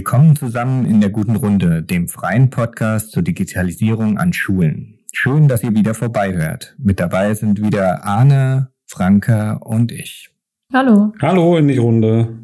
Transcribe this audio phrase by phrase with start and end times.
[0.00, 4.98] Willkommen zusammen in der guten Runde, dem freien Podcast zur Digitalisierung an Schulen.
[5.12, 6.74] Schön, dass ihr wieder vorbeihört.
[6.78, 10.30] Mit dabei sind wieder Arne, Franka und ich.
[10.72, 11.12] Hallo.
[11.20, 12.34] Hallo in die Runde.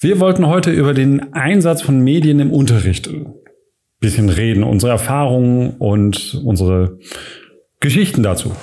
[0.00, 3.32] Wir wollten heute über den Einsatz von Medien im Unterricht ein
[3.98, 6.98] bisschen reden, unsere Erfahrungen und unsere
[7.80, 8.54] Geschichten dazu.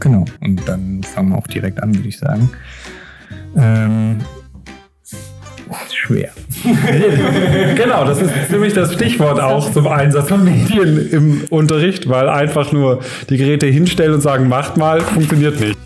[0.00, 2.48] Genau, und dann fangen wir auch direkt an, würde ich sagen.
[3.54, 4.18] Ähm,
[6.06, 6.30] schwer.
[7.76, 12.72] genau, das ist ziemlich das Stichwort auch zum Einsatz von Medien im Unterricht, weil einfach
[12.72, 15.78] nur die Geräte hinstellen und sagen, macht mal, funktioniert nicht.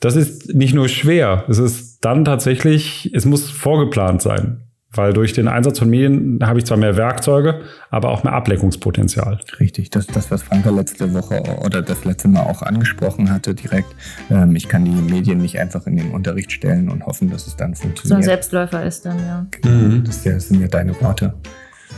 [0.00, 4.63] Das ist nicht nur schwer, es ist dann tatsächlich, es muss vorgeplant sein.
[4.94, 9.40] Weil durch den Einsatz von Medien habe ich zwar mehr Werkzeuge, aber auch mehr Ableckungspotenzial.
[9.58, 13.54] Richtig, das ist das, was Franka letzte Woche oder das letzte Mal auch angesprochen hatte
[13.54, 13.94] direkt.
[14.30, 17.56] Ähm, ich kann die Medien nicht einfach in den Unterricht stellen und hoffen, dass es
[17.56, 18.08] dann funktioniert.
[18.08, 19.46] So ein Selbstläufer ist dann, ja.
[19.68, 20.04] Mhm.
[20.04, 21.34] Das, das sind ja deine Worte.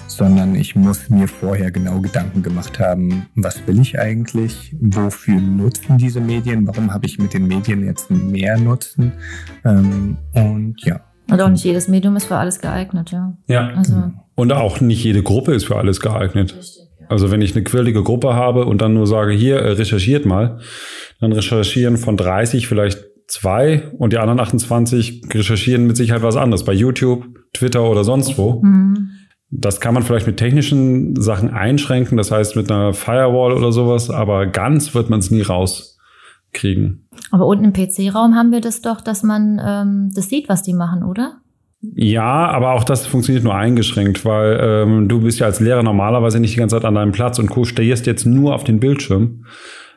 [0.09, 5.99] Sondern ich muss mir vorher genau Gedanken gemacht haben, was will ich eigentlich, wofür nutzen
[5.99, 9.13] diese Medien, warum habe ich mit den Medien jetzt mehr Nutzen
[9.65, 13.37] ähm, und ja, und auch nicht jedes Medium ist für alles geeignet, ja.
[13.49, 13.69] Ja.
[13.77, 14.13] Also.
[14.35, 16.55] Und auch nicht jede Gruppe ist für alles geeignet.
[16.57, 17.07] Richtig, ja.
[17.09, 20.61] Also wenn ich eine quirlige Gruppe habe und dann nur sage, hier, äh, recherchiert mal,
[21.21, 26.65] dann recherchieren von 30 vielleicht zwei und die anderen 28 recherchieren mit Sicherheit was anderes
[26.65, 28.63] bei YouTube, Twitter oder sonst wo.
[28.63, 29.11] Mhm.
[29.51, 34.11] Das kann man vielleicht mit technischen Sachen einschränken, das heißt mit einer Firewall oder sowas,
[34.11, 35.96] aber ganz wird man es nie raus
[36.53, 37.09] kriegen.
[37.31, 40.75] Aber unten im PC-Raum haben wir das doch, dass man ähm, das sieht, was die
[40.75, 41.41] machen, oder?
[41.95, 46.41] Ja, aber auch das funktioniert nur eingeschränkt, weil ähm, du bist ja als Lehrer normalerweise
[46.41, 49.45] nicht die ganze Zeit an deinem Platz und stehst jetzt nur auf den Bildschirm.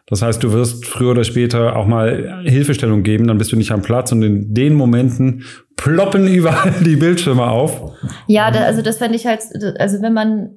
[0.10, 3.72] Das heißt, du wirst früher oder später auch mal Hilfestellung geben, dann bist du nicht
[3.72, 5.44] am Platz und in den Momenten
[5.76, 7.94] ploppen überall die Bildschirme auf.
[8.28, 9.42] Ja, da, also das fände ich halt,
[9.78, 10.50] also wenn man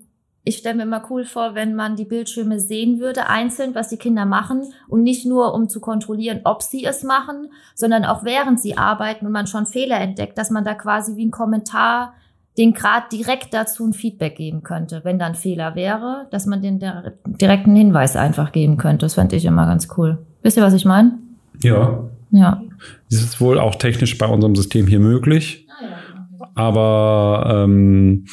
[0.45, 3.97] ich stelle mir immer cool vor, wenn man die Bildschirme sehen würde, einzeln, was die
[3.97, 8.61] Kinder machen und nicht nur, um zu kontrollieren, ob sie es machen, sondern auch während
[8.61, 12.15] sie arbeiten und man schon Fehler entdeckt, dass man da quasi wie ein Kommentar
[12.59, 16.61] den Grad direkt dazu ein Feedback geben könnte, wenn da ein Fehler wäre, dass man
[16.61, 16.81] den
[17.25, 19.07] direkten Hinweis einfach geben könnte.
[19.07, 20.19] Das fände ich immer ganz cool.
[20.43, 21.19] Wisst ihr, was ich meine?
[21.63, 22.05] Ja.
[22.31, 22.63] Ja.
[23.11, 25.67] Das ist wohl auch technisch bei unserem System hier möglich.
[25.71, 28.27] Ah, Aber ähm,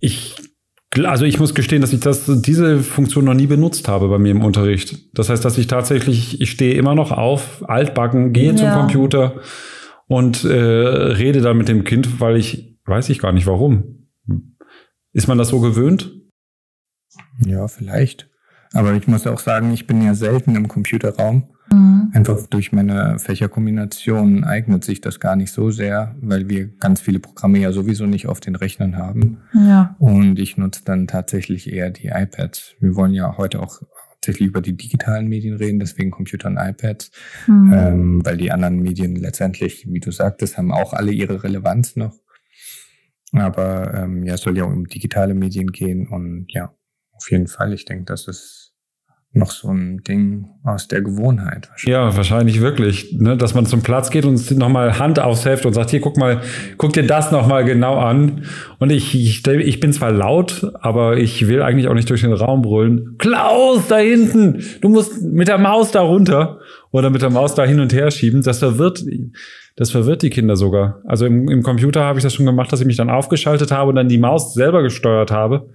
[0.00, 0.36] ich
[1.02, 4.30] also ich muss gestehen, dass ich das, diese Funktion noch nie benutzt habe bei mir
[4.30, 5.16] im Unterricht.
[5.16, 8.56] Das heißt, dass ich tatsächlich, ich stehe immer noch auf, altbacken, gehe ja.
[8.56, 9.40] zum Computer
[10.06, 14.08] und äh, rede dann mit dem Kind, weil ich weiß ich gar nicht warum.
[15.12, 16.12] Ist man das so gewöhnt?
[17.44, 18.28] Ja, vielleicht.
[18.72, 21.53] Aber ich muss auch sagen, ich bin ja selten im Computerraum.
[21.74, 22.10] Mhm.
[22.12, 27.18] Einfach durch meine Fächerkombination eignet sich das gar nicht so sehr, weil wir ganz viele
[27.18, 29.38] Programme ja sowieso nicht auf den Rechnern haben.
[29.52, 29.96] Ja.
[29.98, 32.76] Und ich nutze dann tatsächlich eher die iPads.
[32.80, 33.80] Wir wollen ja heute auch
[34.24, 37.10] hauptsächlich über die digitalen Medien reden, deswegen Computer und iPads,
[37.46, 37.72] mhm.
[37.72, 42.14] ähm, weil die anderen Medien letztendlich, wie du sagtest, haben auch alle ihre Relevanz noch.
[43.32, 46.72] Aber ähm, ja, es soll ja um digitale Medien gehen und ja,
[47.12, 47.72] auf jeden Fall.
[47.72, 48.63] Ich denke, das ist
[49.34, 51.68] noch so ein Ding aus der Gewohnheit.
[51.70, 51.86] Wahrscheinlich.
[51.86, 53.36] Ja, wahrscheinlich wirklich, ne?
[53.36, 56.40] dass man zum Platz geht und nochmal Hand aufs Heft und sagt, hier, guck mal,
[56.78, 58.44] guck dir das nochmal genau an.
[58.78, 62.32] Und ich, ich, ich bin zwar laut, aber ich will eigentlich auch nicht durch den
[62.32, 63.16] Raum brüllen.
[63.18, 66.60] Klaus, da hinten, du musst mit der Maus da runter
[66.92, 68.42] oder mit der Maus da hin und her schieben.
[68.42, 69.04] Das verwirrt,
[69.74, 71.02] das verwirrt die Kinder sogar.
[71.06, 73.90] Also im, im Computer habe ich das schon gemacht, dass ich mich dann aufgeschaltet habe
[73.90, 75.68] und dann die Maus selber gesteuert habe.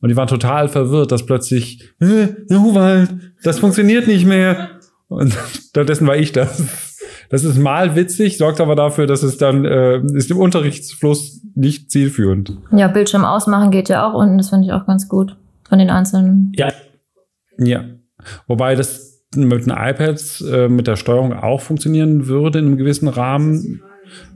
[0.00, 4.70] Und die waren total verwirrt, dass plötzlich, äh, Huwald, das funktioniert nicht mehr.
[5.08, 5.32] Und
[5.68, 6.62] stattdessen war ich das.
[7.30, 11.90] Das ist mal witzig, sorgt aber dafür, dass es dann äh, ist im Unterrichtsfluss nicht
[11.90, 12.56] zielführend.
[12.72, 15.36] Ja, Bildschirm ausmachen geht ja auch unten, das finde ich auch ganz gut.
[15.68, 16.52] Von den einzelnen.
[16.54, 16.72] Ja.
[17.58, 17.84] Ja.
[18.46, 23.08] Wobei das mit den iPads äh, mit der Steuerung auch funktionieren würde in einem gewissen
[23.08, 23.82] Rahmen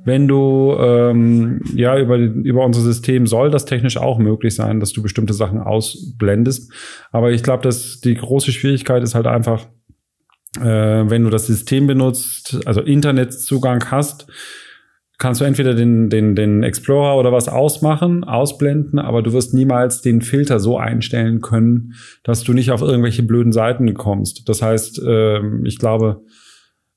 [0.05, 4.93] wenn du ähm, ja über, über unser System soll das technisch auch möglich sein, dass
[4.93, 6.72] du bestimmte Sachen ausblendest.
[7.12, 9.67] Aber ich glaube, dass die große Schwierigkeit ist halt einfach,
[10.58, 14.26] äh, wenn du das System benutzt, also Internetzugang hast,
[15.20, 20.00] kannst du entweder den, den, den Explorer oder was ausmachen, ausblenden, aber du wirst niemals
[20.00, 21.93] den Filter so einstellen können,
[22.25, 24.49] dass du nicht auf irgendwelche blöden Seiten kommst.
[24.49, 26.23] Das heißt, äh, ich glaube,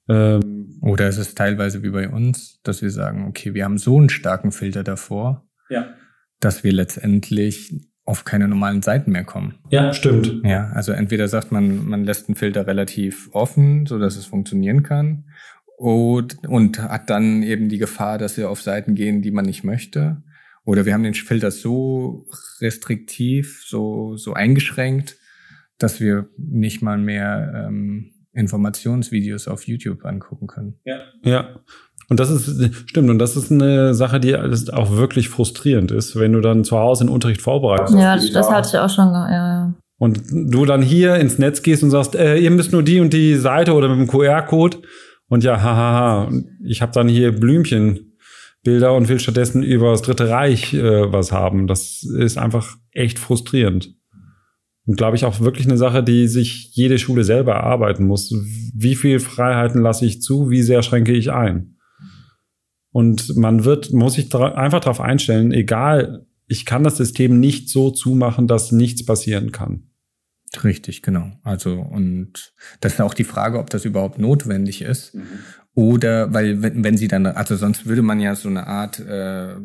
[0.10, 3.98] ähm, Oder ist es teilweise wie bei uns, dass wir sagen, okay, wir haben so
[3.98, 5.94] einen starken Filter davor, ja.
[6.40, 7.74] dass wir letztendlich
[8.06, 9.60] auf keine normalen Seiten mehr kommen.
[9.70, 10.42] Ja, stimmt.
[10.44, 14.84] Ja, also entweder sagt man, man lässt einen Filter relativ offen, so dass es funktionieren
[14.84, 15.26] kann,
[15.78, 19.64] und, und hat dann eben die Gefahr, dass sie auf Seiten gehen, die man nicht
[19.64, 20.22] möchte.
[20.66, 22.26] Oder wir haben den Filter so
[22.62, 25.18] restriktiv, so, so eingeschränkt,
[25.78, 30.80] dass wir nicht mal mehr ähm, Informationsvideos auf YouTube angucken können.
[30.86, 31.00] Ja.
[31.24, 31.50] Ja.
[32.10, 36.34] Und das ist, stimmt, und das ist eine Sache, die auch wirklich frustrierend ist, wenn
[36.34, 37.98] du dann zu Hause den Unterricht vorbereitest.
[37.98, 39.74] Ja, das, das hatte ich auch schon, ja, ja.
[39.98, 43.14] Und du dann hier ins Netz gehst und sagst, äh, ihr müsst nur die und
[43.14, 44.80] die Seite oder mit dem QR-Code.
[45.30, 46.30] Und ja, hahaha,
[46.64, 51.68] ich habe dann hier Blümchenbilder und will stattdessen über das Dritte Reich äh, was haben.
[51.68, 53.96] Das ist einfach echt frustrierend.
[54.86, 58.34] Und glaube ich auch wirklich eine Sache, die sich jede Schule selber erarbeiten muss.
[58.76, 60.50] Wie viel Freiheiten lasse ich zu?
[60.50, 61.78] Wie sehr schränke ich ein?
[62.92, 67.90] Und man wird, muss sich einfach darauf einstellen, egal, ich kann das System nicht so
[67.90, 69.90] zumachen, dass nichts passieren kann.
[70.64, 71.32] Richtig, genau.
[71.44, 75.16] Also, und das ist auch die Frage, ob das überhaupt notwendig ist.
[75.16, 75.24] Mhm.
[75.76, 79.56] Oder, weil, wenn, wenn sie dann, also sonst würde man ja so eine Art, äh,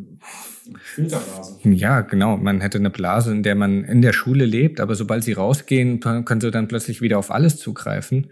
[0.76, 1.58] Filterblase.
[1.64, 2.36] Ja, genau.
[2.36, 6.00] Man hätte eine Blase, in der man in der Schule lebt, aber sobald sie rausgehen,
[6.00, 8.30] können sie dann plötzlich wieder auf alles zugreifen.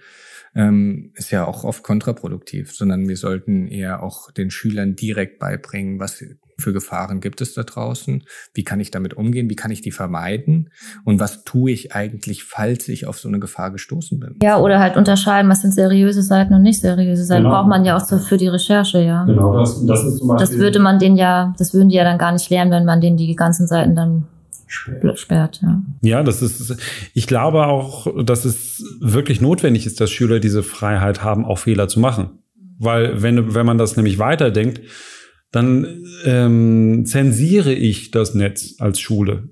[0.54, 5.98] Ähm, ist ja auch oft kontraproduktiv, sondern wir sollten eher auch den Schülern direkt beibringen,
[5.98, 6.24] was
[6.58, 8.22] für Gefahren gibt es da draußen?
[8.54, 9.50] Wie kann ich damit umgehen?
[9.50, 10.70] Wie kann ich die vermeiden?
[11.04, 14.36] Und was tue ich eigentlich, falls ich auf so eine Gefahr gestoßen bin?
[14.42, 17.44] Ja, oder halt unterscheiden, was sind seriöse Seiten und nicht seriöse Seiten.
[17.44, 17.56] Genau.
[17.56, 19.24] Braucht man ja auch für die Recherche, ja.
[19.24, 20.46] Genau, das, das ist zum Beispiel.
[20.46, 23.00] Das würde man den ja, das würden die ja dann gar nicht lernen, wenn man
[23.00, 24.24] denen die ganzen Seiten dann
[24.66, 25.18] sperrt.
[25.18, 25.82] sperrt ja.
[26.00, 26.76] ja, das ist,
[27.12, 31.88] ich glaube auch, dass es wirklich notwendig ist, dass Schüler diese Freiheit haben, auch Fehler
[31.88, 32.30] zu machen.
[32.78, 34.80] Weil wenn, wenn man das nämlich weiterdenkt,
[35.52, 39.48] dann ähm, zensiere ich das Netz als Schule.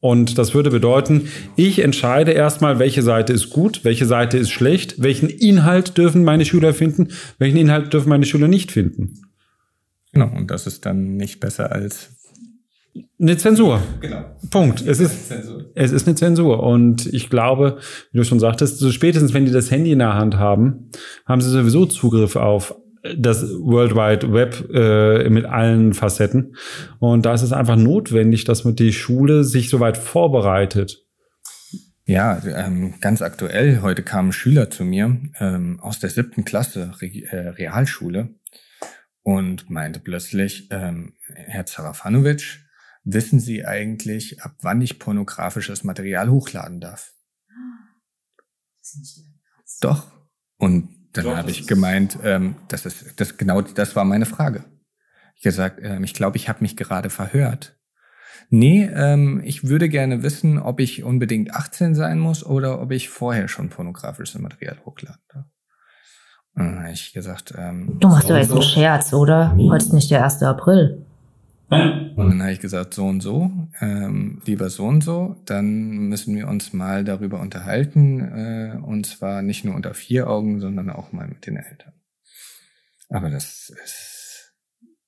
[0.00, 5.00] Und das würde bedeuten, ich entscheide erstmal, welche Seite ist gut, welche Seite ist schlecht,
[5.00, 7.08] welchen Inhalt dürfen meine Schüler finden,
[7.38, 9.22] welchen Inhalt dürfen meine Schüler nicht finden.
[10.12, 12.10] Genau, und das ist dann nicht besser als
[13.20, 13.80] eine Zensur.
[14.00, 14.24] Genau.
[14.50, 14.84] Punkt.
[14.84, 15.32] Es ist,
[15.74, 16.62] es ist eine Zensur.
[16.62, 17.78] Und ich glaube,
[18.10, 20.90] wie du schon sagtest, so spätestens wenn die das Handy in der Hand haben,
[21.24, 22.74] haben sie sowieso Zugriff auf
[23.16, 26.56] das World Wide Web äh, mit allen Facetten.
[27.00, 31.04] Und da ist es einfach notwendig, dass man die Schule sich soweit vorbereitet.
[32.04, 37.06] Ja, ähm, ganz aktuell, heute kamen Schüler zu mir ähm, aus der siebten Klasse Re
[37.06, 38.34] äh, Realschule
[39.22, 42.58] und meinte plötzlich, ähm, Herr Zarafanovic,
[43.04, 47.12] wissen Sie eigentlich, ab wann ich pornografisches Material hochladen darf?
[49.80, 50.12] Doch.
[50.56, 54.64] Und dann habe ich gemeint, ähm, das ist das genau das war meine Frage.
[55.36, 57.76] Ich gesagt, ähm, ich glaube, ich habe mich gerade verhört.
[58.48, 63.08] Nee, ähm, ich würde gerne wissen, ob ich unbedingt 18 sein muss oder ob ich
[63.08, 65.46] vorher schon pornografisches Material hochladen darf.
[66.54, 69.56] dann habe ich gesagt, ähm, du machst doch jetzt einen Scherz, oder?
[69.56, 70.42] Heute ist nicht der 1.
[70.42, 71.06] April.
[72.16, 76.34] Und dann habe ich gesagt, so und so, ähm, lieber so und so, dann müssen
[76.36, 78.20] wir uns mal darüber unterhalten.
[78.20, 81.92] Äh, und zwar nicht nur unter vier Augen, sondern auch mal mit den Eltern.
[83.08, 84.12] Aber das ist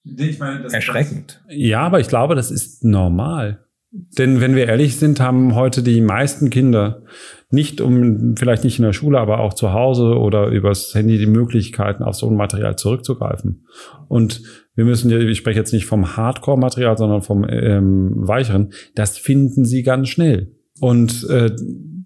[0.05, 1.43] ich meine, das erschreckend.
[1.47, 3.65] Das, ja, aber ich glaube, das ist normal.
[3.91, 7.05] Denn wenn wir ehrlich sind, haben heute die meisten Kinder
[7.51, 11.27] nicht um, vielleicht nicht in der Schule, aber auch zu Hause oder übers Handy die
[11.27, 13.67] Möglichkeiten, auf so ein Material zurückzugreifen.
[14.09, 14.43] Und
[14.75, 19.65] wir müssen ja, ich spreche jetzt nicht vom Hardcore-Material, sondern vom ähm, weicheren, das finden
[19.65, 20.53] sie ganz schnell.
[20.81, 21.55] Und äh,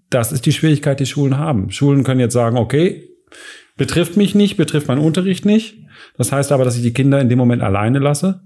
[0.09, 1.71] das ist die Schwierigkeit, die Schulen haben.
[1.71, 3.09] Schulen können jetzt sagen, okay,
[3.77, 5.77] betrifft mich nicht, betrifft meinen Unterricht nicht.
[6.17, 8.41] Das heißt aber, dass ich die Kinder in dem Moment alleine lasse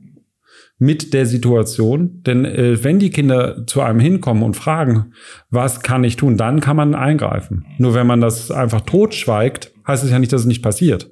[0.77, 2.22] mit der Situation.
[2.24, 5.13] Denn äh, wenn die Kinder zu einem hinkommen und fragen,
[5.50, 7.65] was kann ich tun, dann kann man eingreifen.
[7.77, 11.12] Nur wenn man das einfach totschweigt, heißt es ja nicht, dass es nicht passiert.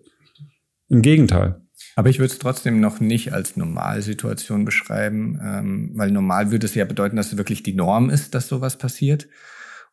[0.89, 1.61] Im Gegenteil.
[1.95, 6.75] Aber ich würde es trotzdem noch nicht als Normalsituation beschreiben, ähm, weil normal würde es
[6.75, 9.27] ja bedeuten, dass es wirklich die Norm ist, dass sowas passiert.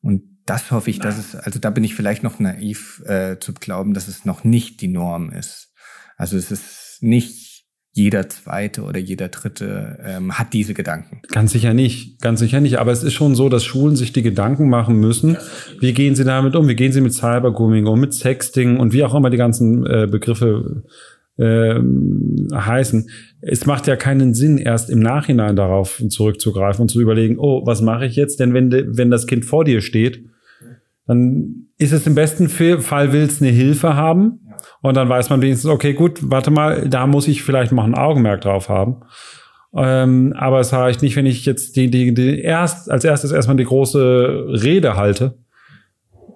[0.00, 3.52] Und das hoffe ich, dass es, also da bin ich vielleicht noch naiv äh, zu
[3.52, 5.73] glauben, dass es noch nicht die Norm ist.
[6.17, 7.49] Also es ist nicht
[7.93, 11.21] jeder zweite oder jeder dritte ähm, hat diese Gedanken.
[11.28, 12.78] Ganz sicher nicht, ganz sicher nicht.
[12.78, 15.37] Aber es ist schon so, dass Schulen sich die Gedanken machen müssen.
[15.81, 16.69] Wie gehen sie damit um?
[16.69, 20.07] Wie gehen sie mit Cybergrooming um, mit Sexting und wie auch immer die ganzen äh,
[20.09, 20.85] Begriffe
[21.38, 21.80] äh,
[22.54, 23.09] heißen.
[23.40, 27.80] Es macht ja keinen Sinn, erst im Nachhinein darauf zurückzugreifen und zu überlegen, oh, was
[27.80, 28.40] mache ich jetzt?
[28.40, 30.25] Denn wenn, wenn das Kind vor dir steht,
[31.07, 34.40] dann ist es im besten Fall, will es eine Hilfe haben.
[34.83, 37.95] Und dann weiß man wenigstens, okay, gut, warte mal, da muss ich vielleicht noch ein
[37.95, 39.02] Augenmerk drauf haben.
[39.75, 43.57] Ähm, aber es reicht nicht, wenn ich jetzt die, die, die erst, als erstes erstmal
[43.57, 45.38] die große Rede halte,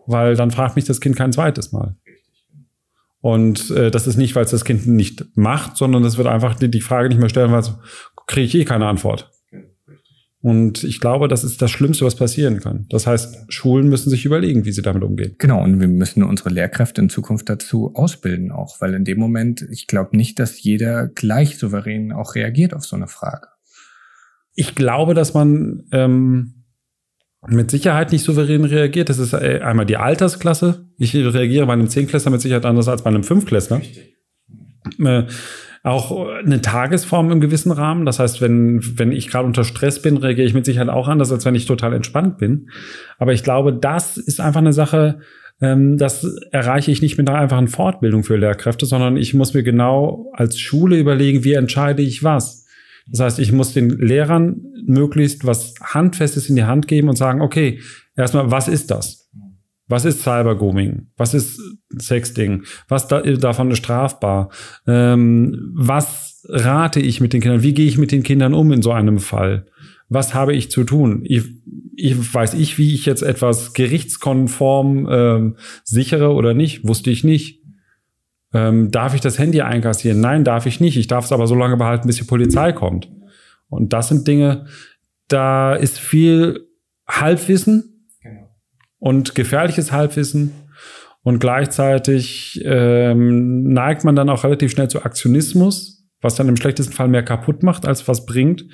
[0.07, 1.97] weil dann fragt mich das Kind kein zweites Mal.
[3.23, 6.57] Und äh, das ist nicht, weil es das Kind nicht macht, sondern es wird einfach
[6.57, 7.63] die, die Frage nicht mehr stellen, weil
[8.27, 9.31] kriege ich eh keine Antwort.
[10.41, 12.87] Und ich glaube, das ist das Schlimmste, was passieren kann.
[12.91, 15.37] Das heißt, Schulen müssen sich überlegen, wie sie damit umgehen.
[15.39, 19.65] Genau, und wir müssen unsere Lehrkräfte in Zukunft dazu ausbilden auch, weil in dem Moment,
[19.71, 23.47] ich glaube nicht, dass jeder gleich souverän auch reagiert auf so eine Frage.
[24.57, 26.62] Ich glaube, dass man ähm,
[27.49, 29.09] mit Sicherheit nicht souverän reagiert.
[29.09, 30.87] Das ist äh, einmal die Altersklasse.
[30.99, 33.81] Ich reagiere bei einem Zehnklässler mit Sicherheit anders als bei einem Fünfklässler.
[34.99, 35.25] Äh,
[35.85, 38.07] auch eine Tagesform im gewissen Rahmen.
[38.07, 41.33] Das heißt, wenn, wenn ich gerade unter Stress bin, reagiere ich mit Sicherheit auch anders,
[41.33, 42.69] als wenn ich total entspannt bin.
[43.19, 45.19] Aber ich glaube, das ist einfach eine Sache,
[45.61, 49.65] ähm, das erreiche ich nicht mit einer einfachen Fortbildung für Lehrkräfte, sondern ich muss mir
[49.65, 52.62] genau als Schule überlegen, wie entscheide ich was.
[53.09, 57.41] Das heißt, ich muss den Lehrern möglichst was Handfestes in die Hand geben und sagen,
[57.41, 57.81] okay,
[58.17, 59.31] erstmal, was ist das?
[59.89, 61.09] Was ist Cybergrooming?
[61.17, 61.61] Was ist
[61.99, 62.63] Sexting?
[62.89, 64.51] Was da, davon ist strafbar?
[64.87, 67.63] Ähm, was rate ich mit den Kindern?
[67.63, 69.67] Wie gehe ich mit den Kindern um in so einem Fall?
[70.09, 71.23] Was habe ich zu tun?
[71.25, 71.43] Ich,
[71.97, 76.87] ich weiß ich, wie ich jetzt etwas gerichtskonform ähm, sichere oder nicht?
[76.87, 77.62] Wusste ich nicht.
[78.55, 80.21] Ähm, darf ich das Handy einkassieren?
[80.21, 80.97] Nein, darf ich nicht.
[80.97, 83.11] Ich darf es aber so lange behalten, bis die Polizei kommt.
[83.69, 84.67] Und das sind Dinge,
[85.29, 86.69] da ist viel
[87.09, 87.93] Halbwissen,
[89.03, 90.53] und gefährliches Halbwissen.
[91.25, 96.93] Und gleichzeitig ähm, neigt man dann auch relativ schnell zu Aktionismus, was dann im schlechtesten
[96.93, 98.65] Fall mehr kaputt macht, als was bringt.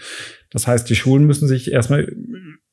[0.51, 2.15] Das heißt, die Schulen müssen sich erstmal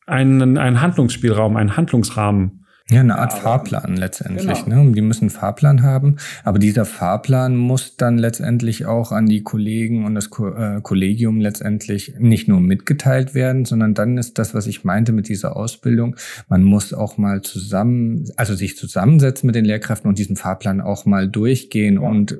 [0.05, 4.63] einen, einen Handlungsspielraum, einen Handlungsrahmen ja, eine Art Fahrplan letztendlich.
[4.63, 4.83] Genau.
[4.83, 4.91] Ne?
[4.91, 10.05] Die müssen einen Fahrplan haben, aber dieser Fahrplan muss dann letztendlich auch an die Kollegen
[10.05, 14.67] und das Ko äh, Kollegium letztendlich nicht nur mitgeteilt werden, sondern dann ist das, was
[14.67, 16.15] ich meinte mit dieser Ausbildung,
[16.47, 21.07] man muss auch mal zusammen, also sich zusammensetzen mit den Lehrkräften und diesen Fahrplan auch
[21.07, 22.07] mal durchgehen ja.
[22.07, 22.37] und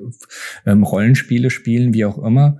[0.64, 2.58] ähm, Rollenspiele spielen, wie auch immer.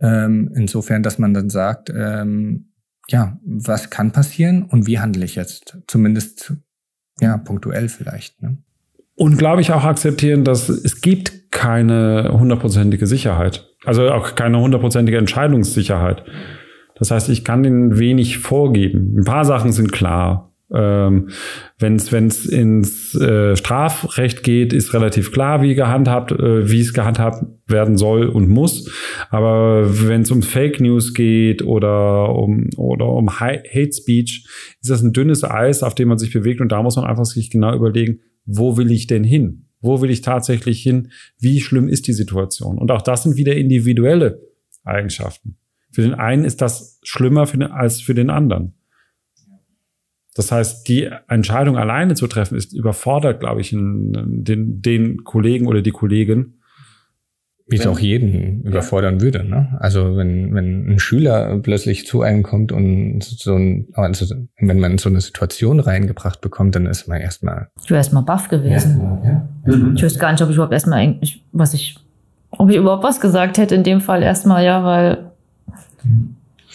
[0.00, 2.72] Ähm, insofern, dass man dann sagt, ähm,
[3.08, 5.78] ja, was kann passieren und wie handle ich jetzt?
[5.86, 6.54] Zumindest
[7.20, 8.42] ja, punktuell vielleicht.
[8.42, 8.58] Ne?
[9.14, 13.66] Und glaube ich auch akzeptieren, dass es gibt keine hundertprozentige Sicherheit.
[13.84, 16.24] Also auch keine hundertprozentige Entscheidungssicherheit.
[16.96, 19.14] Das heißt, ich kann ihnen wenig vorgeben.
[19.18, 20.52] Ein paar Sachen sind klar.
[20.72, 21.28] Ähm,
[21.78, 27.44] wenn es ins äh, Strafrecht geht, ist relativ klar, wie gehandhabt, äh, wie es gehandhabt
[27.68, 28.90] werden soll und muss.
[29.30, 34.46] Aber wenn es um Fake News geht oder um oder um Hate Speech,
[34.80, 37.26] ist das ein dünnes Eis, auf dem man sich bewegt und da muss man einfach
[37.26, 39.68] sich genau überlegen, wo will ich denn hin?
[39.80, 41.10] Wo will ich tatsächlich hin?
[41.38, 42.78] Wie schlimm ist die Situation?
[42.78, 44.40] Und auch das sind wieder individuelle
[44.82, 45.58] Eigenschaften.
[45.92, 48.75] Für den einen ist das schlimmer für den, als für den anderen.
[50.36, 55.82] Das heißt, die Entscheidung alleine zu treffen, ist überfordert, glaube ich, den, den Kollegen oder
[55.82, 56.54] die Kollegin.
[57.68, 59.42] Wie es auch jeden überfordern würde.
[59.42, 59.76] Ne?
[59.80, 64.92] Also wenn, wenn ein Schüler plötzlich zu einem kommt und so ein, also wenn man
[64.92, 67.68] in so eine Situation reingebracht bekommt, dann ist man erstmal.
[67.82, 69.00] Ich wäre erstmal baff gewesen.
[69.24, 69.92] Ja, ja.
[69.94, 71.18] Ich wüsste gar nicht, ob ich überhaupt erstmal,
[71.50, 71.96] was ich,
[72.50, 75.32] ob ich überhaupt was gesagt hätte in dem Fall erstmal, ja, weil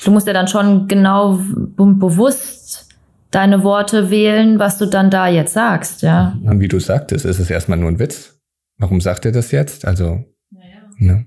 [0.03, 1.39] du musst ja dann schon genau
[1.77, 2.90] bewusst
[3.31, 6.38] deine Worte wählen, was du dann da jetzt sagst, ja.
[6.43, 8.39] Und wie du sagtest, ist es erstmal nur ein Witz.
[8.77, 9.85] Warum sagt er das jetzt?
[9.85, 10.89] Also, naja.
[10.97, 11.25] ne?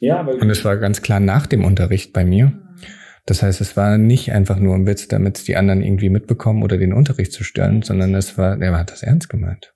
[0.00, 2.52] Ja, aber Und es war ganz klar nach dem Unterricht bei mir.
[3.26, 6.78] Das heißt, es war nicht einfach nur ein Witz, damit die anderen irgendwie mitbekommen oder
[6.78, 9.74] den Unterricht zu stören, sondern es war, er hat das ernst gemeint.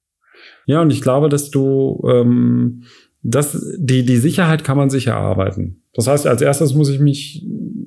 [0.66, 2.84] Ja, und ich glaube, dass du, ähm,
[3.22, 5.82] das, die, die Sicherheit kann man sich erarbeiten.
[5.94, 7.44] Das heißt, als erstes muss ich mich,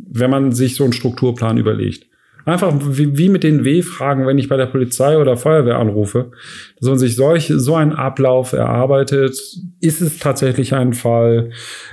[0.10, 2.08] wenn man sich so einen Strukturplan überlegt,
[2.46, 6.32] Einfach wie, wie mit den W-Fragen, wenn ich bei der Polizei oder Feuerwehr anrufe,
[6.78, 9.38] dass man sich solch, so einen Ablauf erarbeitet.
[9.80, 11.52] Ist es tatsächlich ein Fall?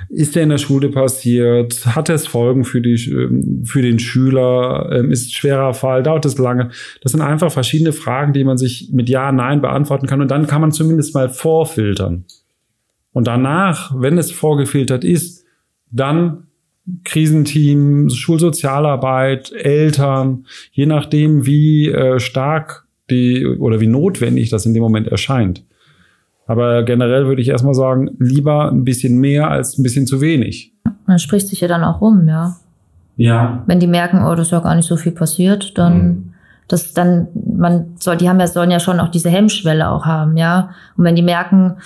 [0.09, 1.85] Ist der in der Schule passiert?
[1.85, 4.89] Hat es Folgen für, die, ähm, für den Schüler?
[4.91, 6.03] Ähm, ist es schwerer Fall?
[6.03, 6.71] Dauert es lange?
[7.01, 10.21] Das sind einfach verschiedene Fragen, die man sich mit Ja, Nein beantworten kann.
[10.21, 12.25] Und dann kann man zumindest mal vorfiltern.
[13.13, 15.45] Und danach, wenn es vorgefiltert ist,
[15.91, 16.47] dann
[17.03, 24.81] Krisenteam, Schulsozialarbeit, Eltern, je nachdem, wie äh, stark die oder wie notwendig das in dem
[24.81, 25.63] Moment erscheint.
[26.47, 30.73] Aber generell würde ich erstmal sagen, lieber ein bisschen mehr als ein bisschen zu wenig.
[31.05, 32.57] Man spricht sich ja dann auch rum, ja.
[33.15, 33.63] Ja.
[33.67, 36.33] Wenn die merken, oh, das ist ja gar nicht so viel passiert, dann, mhm.
[36.67, 40.37] das dann, man soll, die haben ja, sollen ja schon auch diese Hemmschwelle auch haben,
[40.37, 40.71] ja.
[40.97, 41.77] Und wenn die merken,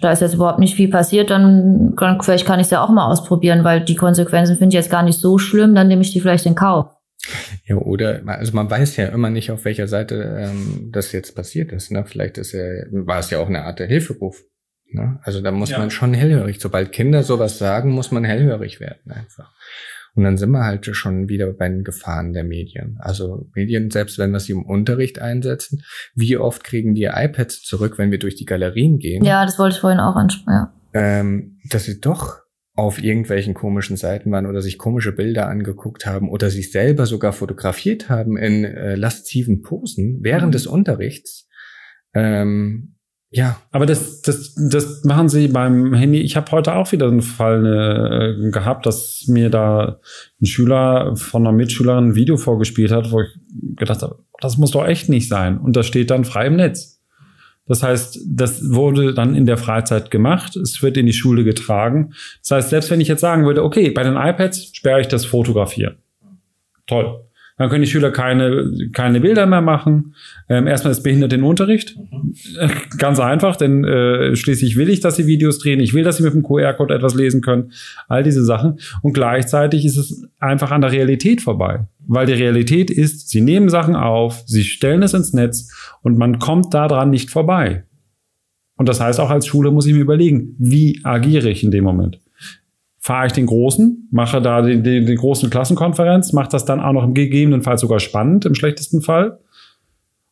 [0.00, 2.90] da ist jetzt überhaupt nicht viel passiert, dann kann, vielleicht kann ich es ja auch
[2.90, 6.12] mal ausprobieren, weil die Konsequenzen finde ich jetzt gar nicht so schlimm, dann nehme ich
[6.12, 6.86] die vielleicht in Kauf.
[7.64, 11.70] Ja, oder, also man weiß ja immer nicht, auf welcher Seite ähm, das jetzt passiert
[11.70, 11.92] ist.
[11.92, 12.04] Ne?
[12.04, 14.42] Vielleicht ist ja, war es ja auch eine Art der Hilferuf.
[14.90, 15.20] Ne?
[15.22, 15.78] Also da muss ja.
[15.78, 16.60] man schon hellhörig.
[16.60, 19.52] Sobald Kinder sowas sagen, muss man hellhörig werden einfach.
[20.14, 22.98] Und dann sind wir halt schon wieder bei den Gefahren der Medien.
[23.00, 25.82] Also Medien, selbst wenn wir sie im Unterricht einsetzen,
[26.14, 29.24] wie oft kriegen wir iPads zurück, wenn wir durch die Galerien gehen?
[29.24, 30.50] Ja, das wollte ich vorhin auch ansprechen.
[30.50, 30.74] Ja.
[30.92, 32.42] Ähm, dass sie doch
[32.74, 37.32] auf irgendwelchen komischen Seiten waren oder sich komische Bilder angeguckt haben oder sich selber sogar
[37.32, 40.52] fotografiert haben in äh, lasziven Posen während mhm.
[40.52, 41.48] des Unterrichts.
[42.14, 42.91] Ähm,
[43.32, 43.56] ja.
[43.70, 46.20] Aber das, das, das machen sie beim Handy.
[46.20, 49.98] Ich habe heute auch wieder einen Fall äh, gehabt, dass mir da
[50.40, 53.28] ein Schüler von einer Mitschülerin ein Video vorgespielt hat, wo ich
[53.76, 55.58] gedacht habe, das muss doch echt nicht sein.
[55.58, 57.00] Und das steht dann frei im Netz.
[57.66, 60.54] Das heißt, das wurde dann in der Freizeit gemacht.
[60.56, 62.12] Es wird in die Schule getragen.
[62.40, 65.24] Das heißt, selbst wenn ich jetzt sagen würde, okay, bei den iPads sperre ich das
[65.24, 65.96] Fotografieren.
[66.86, 67.24] Toll.
[67.62, 70.16] Dann können die Schüler keine, keine Bilder mehr machen.
[70.48, 71.96] Ähm, erstmal ist behindert den Unterricht.
[71.96, 72.34] Mhm.
[72.98, 75.78] Ganz einfach, denn äh, schließlich will ich, dass sie Videos drehen.
[75.78, 77.70] Ich will, dass sie mit dem QR-Code etwas lesen können.
[78.08, 78.80] All diese Sachen.
[79.02, 81.86] Und gleichzeitig ist es einfach an der Realität vorbei.
[82.04, 85.70] Weil die Realität ist, sie nehmen Sachen auf, sie stellen es ins Netz
[86.02, 87.84] und man kommt daran nicht vorbei.
[88.76, 91.84] Und das heißt, auch als Schule muss ich mir überlegen, wie agiere ich in dem
[91.84, 92.18] Moment?
[93.02, 96.92] Fahre ich den großen, mache da die, die, die großen Klassenkonferenz, mache das dann auch
[96.92, 99.40] noch im gegebenenfalls sogar spannend, im schlechtesten Fall.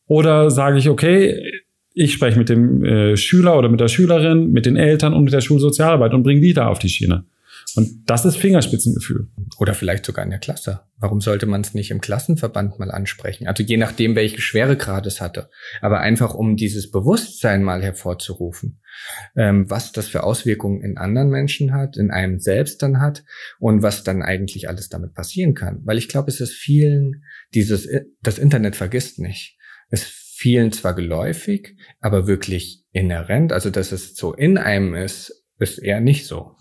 [0.07, 1.51] Oder sage ich, okay,
[1.93, 5.33] ich spreche mit dem äh, Schüler oder mit der Schülerin, mit den Eltern und mit
[5.33, 7.25] der Schulsozialarbeit und bringe die da auf die Schiene.
[7.75, 9.29] Und das ist Fingerspitzengefühl.
[9.57, 10.81] Oder vielleicht sogar in der Klasse.
[10.97, 13.47] Warum sollte man es nicht im Klassenverband mal ansprechen?
[13.47, 15.49] Also je nachdem, welche Schweregrad es hatte.
[15.81, 18.81] Aber einfach um dieses Bewusstsein mal hervorzurufen,
[19.35, 23.23] ähm, was das für Auswirkungen in anderen Menschen hat, in einem selbst dann hat
[23.59, 25.81] und was dann eigentlich alles damit passieren kann.
[25.85, 27.23] Weil ich glaube, es ist vielen
[27.53, 27.87] dieses,
[28.21, 29.57] das Internet vergisst nicht.
[29.89, 35.77] Es vielen zwar geläufig, aber wirklich inhärent, also dass es so in einem ist, ist
[35.77, 36.55] eher nicht so.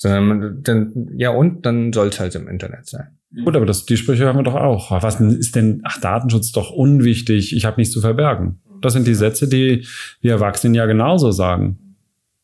[0.00, 3.18] Sondern dann, ja und, dann soll es halt im Internet sein.
[3.44, 4.90] Gut, aber das, die Sprüche haben wir doch auch.
[5.02, 8.60] Was ist denn, ach, Datenschutz ist doch unwichtig, ich habe nichts zu verbergen.
[8.80, 9.86] Das sind die Sätze, die
[10.20, 11.96] wir Erwachsenen ja genauso sagen.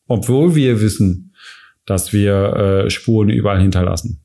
[0.07, 1.33] Obwohl wir wissen,
[1.85, 4.21] dass wir äh, Spuren überall hinterlassen.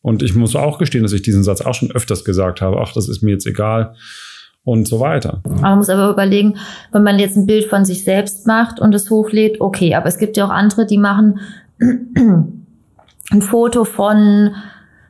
[0.00, 2.78] Und ich muss auch gestehen, dass ich diesen Satz auch schon öfters gesagt habe.
[2.80, 3.94] Ach, das ist mir jetzt egal
[4.64, 5.42] und so weiter.
[5.44, 6.56] Man muss aber überlegen,
[6.92, 10.18] wenn man jetzt ein Bild von sich selbst macht und es hochlädt, okay, aber es
[10.18, 11.40] gibt ja auch andere, die machen
[11.82, 14.54] ein Foto von,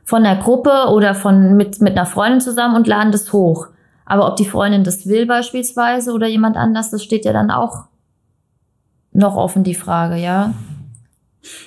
[0.03, 3.67] von der Gruppe oder von, mit, mit einer Freundin zusammen und laden das hoch.
[4.05, 7.85] Aber ob die Freundin das will beispielsweise oder jemand anders, das steht ja dann auch
[9.11, 10.53] noch offen, die Frage, ja.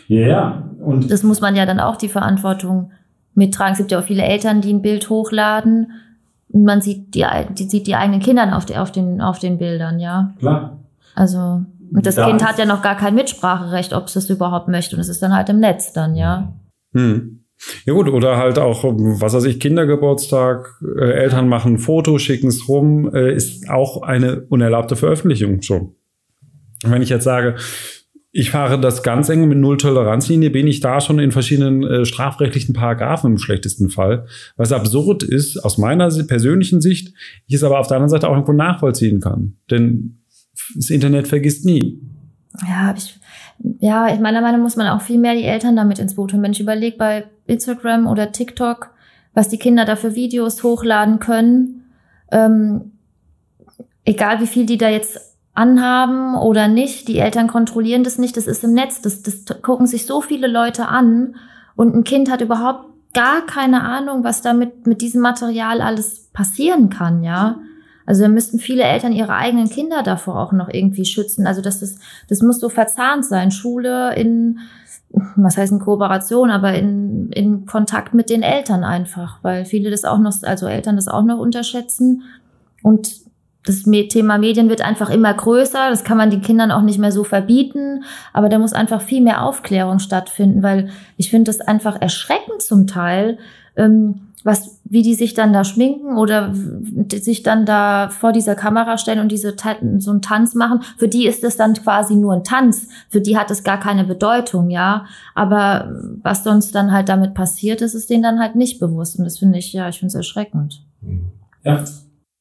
[0.09, 0.63] Ja, yeah.
[0.81, 2.93] und das muss man ja dann auch die Verantwortung
[3.35, 3.73] mittragen.
[3.73, 5.93] Es gibt ja auch viele Eltern, die ein Bild hochladen
[6.49, 9.59] und man sieht die, die sieht die eigenen Kinder auf, die, auf, den, auf den
[9.59, 10.35] Bildern, ja.
[10.39, 10.79] Klar.
[11.15, 11.63] Also
[11.93, 14.97] und das da Kind hat ja noch gar kein Mitspracherecht, ob es das überhaupt möchte.
[14.97, 16.53] Und es ist dann halt im Netz dann, ja.
[16.93, 17.45] Hm.
[17.87, 20.69] Ja gut, oder halt auch, was weiß ich, Kindergeburtstag,
[20.99, 25.95] äh, Eltern machen ein Foto, schicken es rum, äh, ist auch eine unerlaubte Veröffentlichung schon.
[26.85, 27.57] Wenn ich jetzt sage,
[28.31, 32.75] ich fahre das ganz eng mit Null-Toleranzlinie, bin ich da schon in verschiedenen äh, strafrechtlichen
[32.75, 34.27] Paragraphen im schlechtesten Fall.
[34.59, 37.15] Was absurd ist, aus meiner persönlichen Sicht,
[37.47, 39.57] ich es aber auf der anderen Seite auch irgendwo nachvollziehen kann.
[39.71, 40.19] Denn
[40.75, 42.01] das Internet vergisst nie.
[42.67, 43.19] Ja, ich,
[43.81, 46.43] ja, meiner Meinung muss man auch viel mehr die Eltern damit ins Boot holen.
[46.43, 48.91] Wenn ich überlege bei Instagram oder TikTok,
[49.35, 51.85] was die Kinder da für Videos hochladen können,
[52.31, 52.93] ähm,
[54.05, 55.19] egal wie viel die da jetzt
[55.55, 59.87] anhaben oder nicht, die Eltern kontrollieren das nicht, das ist im Netz, das, das gucken
[59.87, 61.37] sich so viele Leute an
[61.77, 66.91] und ein Kind hat überhaupt gar keine Ahnung, was damit mit diesem Material alles passieren
[66.91, 67.59] kann, ja.
[68.07, 71.47] Also da müssten viele Eltern ihre eigenen Kinder davor auch noch irgendwie schützen.
[71.47, 73.51] Also das ist, das muss so verzahnt sein.
[73.51, 74.61] Schule in,
[75.35, 80.05] was heißt in Kooperation, aber in, in Kontakt mit den Eltern einfach, weil viele das
[80.05, 82.23] auch noch, also Eltern das auch noch unterschätzen.
[82.83, 83.27] Und
[83.67, 85.91] das Thema Medien wird einfach immer größer.
[85.91, 88.05] Das kann man den Kindern auch nicht mehr so verbieten.
[88.33, 92.87] Aber da muss einfach viel mehr Aufklärung stattfinden, weil ich finde das einfach erschreckend zum
[92.87, 93.39] Teil,
[93.75, 96.55] ähm, was, wie die sich dann da schminken oder
[97.11, 99.55] sich dann da vor dieser Kamera stellen und diese
[99.99, 100.81] so einen Tanz machen.
[100.97, 102.89] Für die ist es dann quasi nur ein Tanz.
[103.09, 105.07] Für die hat es gar keine Bedeutung, ja.
[105.35, 109.19] Aber was sonst dann halt damit passiert, ist es denen dann halt nicht bewusst.
[109.19, 110.85] Und das finde ich, ja, ich finde es erschreckend.
[111.65, 111.85] Ja.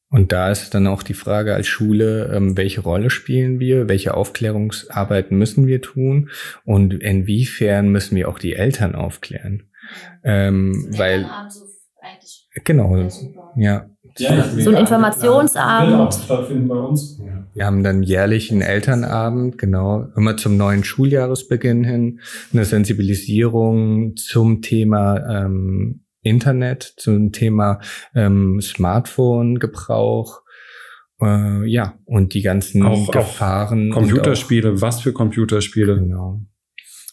[0.10, 4.14] Und da ist dann auch die Frage als Schule, ähm, welche Rolle spielen wir, welche
[4.14, 6.30] Aufklärungsarbeit müssen wir tun
[6.64, 9.64] und inwiefern müssen wir auch die Eltern aufklären.
[10.24, 11.26] Ähm, weil
[12.64, 12.96] Genau,
[13.58, 13.86] ja.
[14.18, 15.94] ja so ein Informationsabend.
[16.78, 17.20] uns.
[17.54, 22.20] Wir haben dann jährlich einen Elternabend, genau, immer zum neuen Schuljahresbeginn hin,
[22.54, 27.80] eine Sensibilisierung zum Thema ähm, Internet, zum Thema
[28.14, 30.42] ähm, Smartphone-Gebrauch.
[31.22, 33.88] Äh, ja, und die ganzen Auch- auch Gefahren.
[33.88, 36.00] und Computerspiele, was für Computerspiele?
[36.00, 36.42] Genau.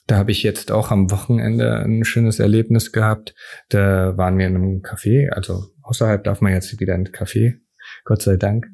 [0.06, 3.34] Da habe ich jetzt auch am Wochenende ein schönes Erlebnis gehabt.
[3.68, 7.58] Da waren wir in einem Café, also außerhalb darf man jetzt wieder ins Café,
[8.04, 8.66] Gott sei Dank.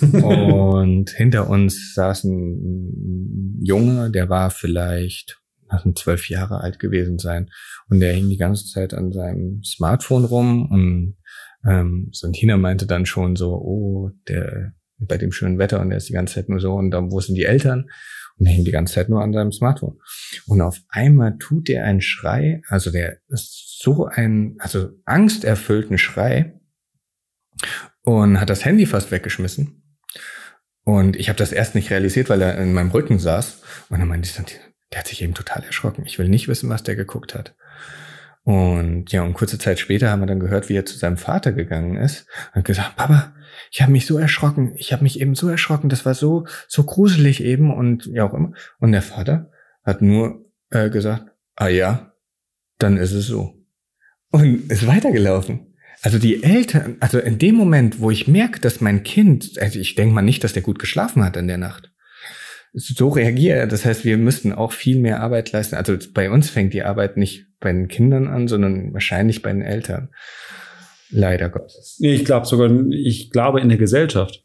[0.12, 7.18] Und hinter uns saß ein Junge, der war vielleicht lass ihn zwölf Jahre alt gewesen
[7.18, 7.50] sein.
[7.88, 11.16] Und der hing die ganze Zeit an seinem Smartphone rum und
[11.66, 16.08] ähm, Santina meinte dann schon so, oh, der bei dem schönen Wetter und der ist
[16.08, 17.90] die ganze Zeit nur so und dann, wo sind die Eltern?
[18.38, 20.00] Und hing die ganze Zeit nur an seinem Smartphone.
[20.46, 26.60] Und auf einmal tut er einen Schrei, also der ist so ein, also angsterfüllten Schrei
[28.02, 29.82] und hat das Handy fast weggeschmissen.
[30.84, 33.62] Und ich habe das erst nicht realisiert, weil er in meinem Rücken saß.
[33.88, 34.58] Und dann meinte ich,
[34.92, 36.04] der hat sich eben total erschrocken.
[36.06, 37.54] Ich will nicht wissen, was der geguckt hat.
[38.42, 41.52] Und ja, und kurze Zeit später haben wir dann gehört, wie er zu seinem Vater
[41.52, 43.34] gegangen ist und gesagt, Papa,
[43.74, 46.84] ich habe mich so erschrocken, ich habe mich eben so erschrocken, das war so so
[46.84, 48.52] gruselig eben und ja auch immer.
[48.78, 49.50] Und der Vater
[49.82, 52.12] hat nur äh, gesagt, ah ja,
[52.78, 53.66] dann ist es so.
[54.30, 55.74] Und ist weitergelaufen.
[56.02, 59.96] Also die Eltern, also in dem Moment, wo ich merke, dass mein Kind, also ich
[59.96, 61.90] denke mal nicht, dass der gut geschlafen hat in der Nacht,
[62.74, 63.72] so reagiert.
[63.72, 65.74] Das heißt, wir müssten auch viel mehr Arbeit leisten.
[65.74, 69.62] Also bei uns fängt die Arbeit nicht bei den Kindern an, sondern wahrscheinlich bei den
[69.62, 70.10] Eltern.
[71.14, 71.96] Leider Gottes.
[72.00, 74.42] Nee, ich glaube sogar, ich glaube in der Gesellschaft.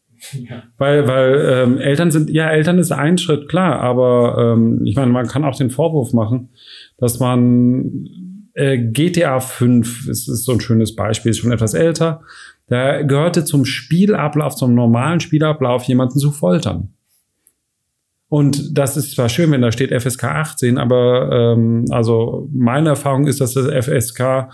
[0.78, 5.12] Weil, weil ähm, Eltern sind, ja, Eltern ist ein Schritt, klar, aber ähm, ich meine,
[5.12, 6.50] man kann auch den Vorwurf machen,
[6.98, 8.10] dass man
[8.54, 12.22] äh, GTA 5, es ist so ein schönes Beispiel, ist schon etwas älter,
[12.68, 16.90] da gehörte zum Spielablauf, zum normalen Spielablauf, jemanden zu foltern.
[18.28, 23.26] Und das ist zwar schön, wenn da steht FSK 18, aber ähm, also meine Erfahrung
[23.26, 24.50] ist, dass das FSK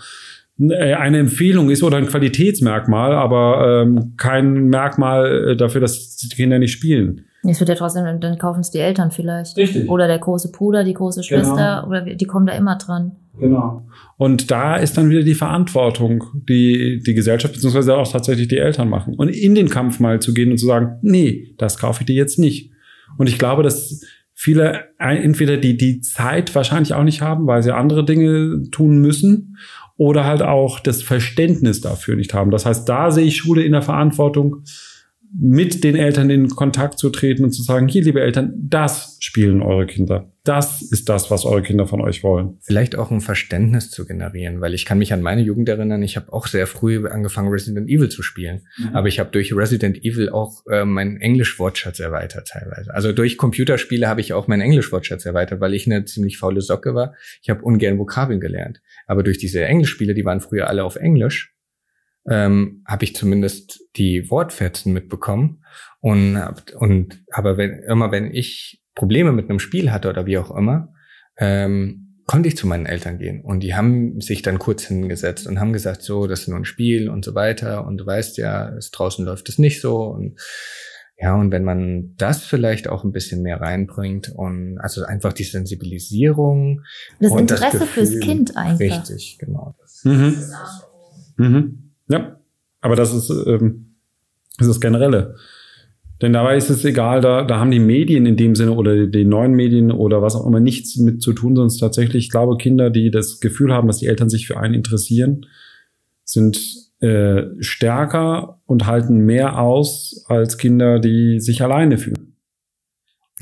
[0.58, 6.58] eine Empfehlung ist oder ein Qualitätsmerkmal, aber ähm, kein Merkmal äh, dafür, dass die Kinder
[6.58, 7.22] nicht spielen.
[7.48, 9.56] Es wird ja trotzdem, dann kaufen es die Eltern vielleicht.
[9.56, 9.88] Richtig.
[9.88, 11.42] Oder der große Bruder, die große Genau.
[11.44, 13.12] Schwester, oder wir- die kommen da immer dran.
[13.38, 13.86] Genau.
[14.16, 18.88] Und da ist dann wieder die Verantwortung, die die Gesellschaft beziehungsweise auch tatsächlich die Eltern
[18.88, 19.14] machen.
[19.14, 22.16] Und in den Kampf mal zu gehen und zu sagen, nee, das kaufe ich dir
[22.16, 22.72] jetzt nicht.
[23.18, 27.74] Und ich glaube, dass viele entweder die, die Zeit wahrscheinlich auch nicht haben, weil sie
[27.74, 29.56] andere Dinge tun müssen,
[29.96, 32.50] oder halt auch das Verständnis dafür nicht haben.
[32.50, 34.62] Das heißt, da sehe ich Schule in der Verantwortung,
[35.32, 39.62] mit den Eltern in Kontakt zu treten und zu sagen, hier, liebe Eltern, das spielen
[39.62, 40.32] eure Kinder.
[40.44, 42.58] Das ist das, was eure Kinder von euch wollen.
[42.62, 46.16] Vielleicht auch ein Verständnis zu generieren, weil ich kann mich an meine Jugend erinnern, ich
[46.16, 48.62] habe auch sehr früh angefangen, Resident Evil zu spielen.
[48.92, 52.94] Aber ich habe durch Resident Evil auch äh, meinen Englisch-Wortschatz erweitert teilweise.
[52.94, 56.94] Also durch Computerspiele habe ich auch meinen Englisch-Wortschatz erweitert, weil ich eine ziemlich faule Socke
[56.94, 57.14] war.
[57.42, 58.80] Ich habe ungern Vokabeln gelernt.
[59.08, 61.55] Aber durch diese Englischspiele, die waren früher alle auf Englisch,
[62.28, 65.64] ähm, habe ich zumindest die Wortfetzen mitbekommen.
[66.00, 70.38] Und, hab- und aber wenn immer wenn ich Probleme mit einem Spiel hatte oder wie
[70.38, 70.92] auch immer,
[71.38, 73.42] ähm, konnte ich zu meinen Eltern gehen.
[73.42, 76.64] Und die haben sich dann kurz hingesetzt und haben gesagt, so, das ist nur ein
[76.64, 77.86] Spiel und so weiter.
[77.86, 80.02] Und du weißt ja, es, draußen läuft es nicht so.
[80.02, 80.38] Und
[81.18, 85.44] ja, und wenn man das vielleicht auch ein bisschen mehr reinbringt und also einfach die
[85.44, 86.82] Sensibilisierung.
[87.20, 88.20] Das und Interesse fürs Gefühl.
[88.20, 88.80] Kind einfach.
[88.80, 89.76] Richtig, genau.
[90.02, 90.36] Mhm.
[91.36, 91.85] Mhm.
[92.08, 92.40] Ja,
[92.80, 93.96] aber das ist, ähm,
[94.58, 95.36] das ist das Generelle.
[96.22, 99.10] Denn dabei ist es egal, da, da haben die Medien in dem Sinne oder die,
[99.10, 102.56] die neuen Medien oder was auch immer nichts mit zu tun, sonst tatsächlich, ich glaube,
[102.56, 105.46] Kinder, die das Gefühl haben, dass die Eltern sich für einen interessieren,
[106.24, 106.58] sind
[107.00, 112.36] äh, stärker und halten mehr aus als Kinder, die sich alleine fühlen.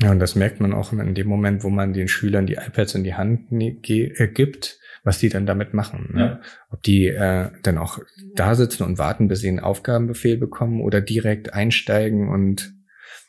[0.01, 2.95] Ja, und das merkt man auch in dem Moment, wo man den Schülern die iPads
[2.95, 6.09] in die Hand ne- äh, gibt, was die dann damit machen.
[6.13, 6.19] Ne?
[6.19, 6.39] Ja.
[6.71, 7.99] Ob die äh, dann auch
[8.33, 12.73] da sitzen und warten, bis sie einen Aufgabenbefehl bekommen oder direkt einsteigen und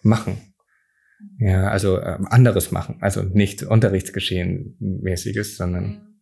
[0.02, 0.38] machen.
[1.38, 2.96] Ja, also ähm, anderes machen.
[3.00, 6.16] Also nicht Unterrichtsgeschehen mäßiges, sondern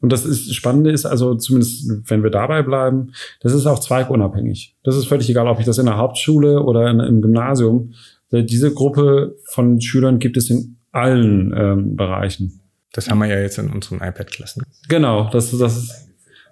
[0.00, 3.78] Und das ist das Spannende ist, also zumindest wenn wir dabei bleiben, das ist auch
[3.78, 4.76] zweigunabhängig.
[4.82, 7.94] Das ist völlig egal, ob ich das in der Hauptschule oder in, im Gymnasium.
[8.32, 12.61] Diese Gruppe von Schülern gibt es in allen ähm, Bereichen.
[12.92, 14.64] Das haben wir ja jetzt in unseren iPad-Klassen.
[14.88, 16.08] Genau, das, das,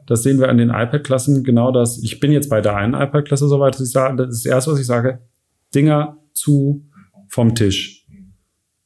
[0.07, 1.45] das sehen wir an den iPad-Klassen.
[1.45, 2.03] Genau das.
[2.03, 4.73] Ich bin jetzt bei der einen iPad-Klasse soweit, dass ich sage, das ist das erste,
[4.73, 5.21] was ich sage,
[5.75, 6.87] Dinger zu
[7.29, 8.07] vom Tisch.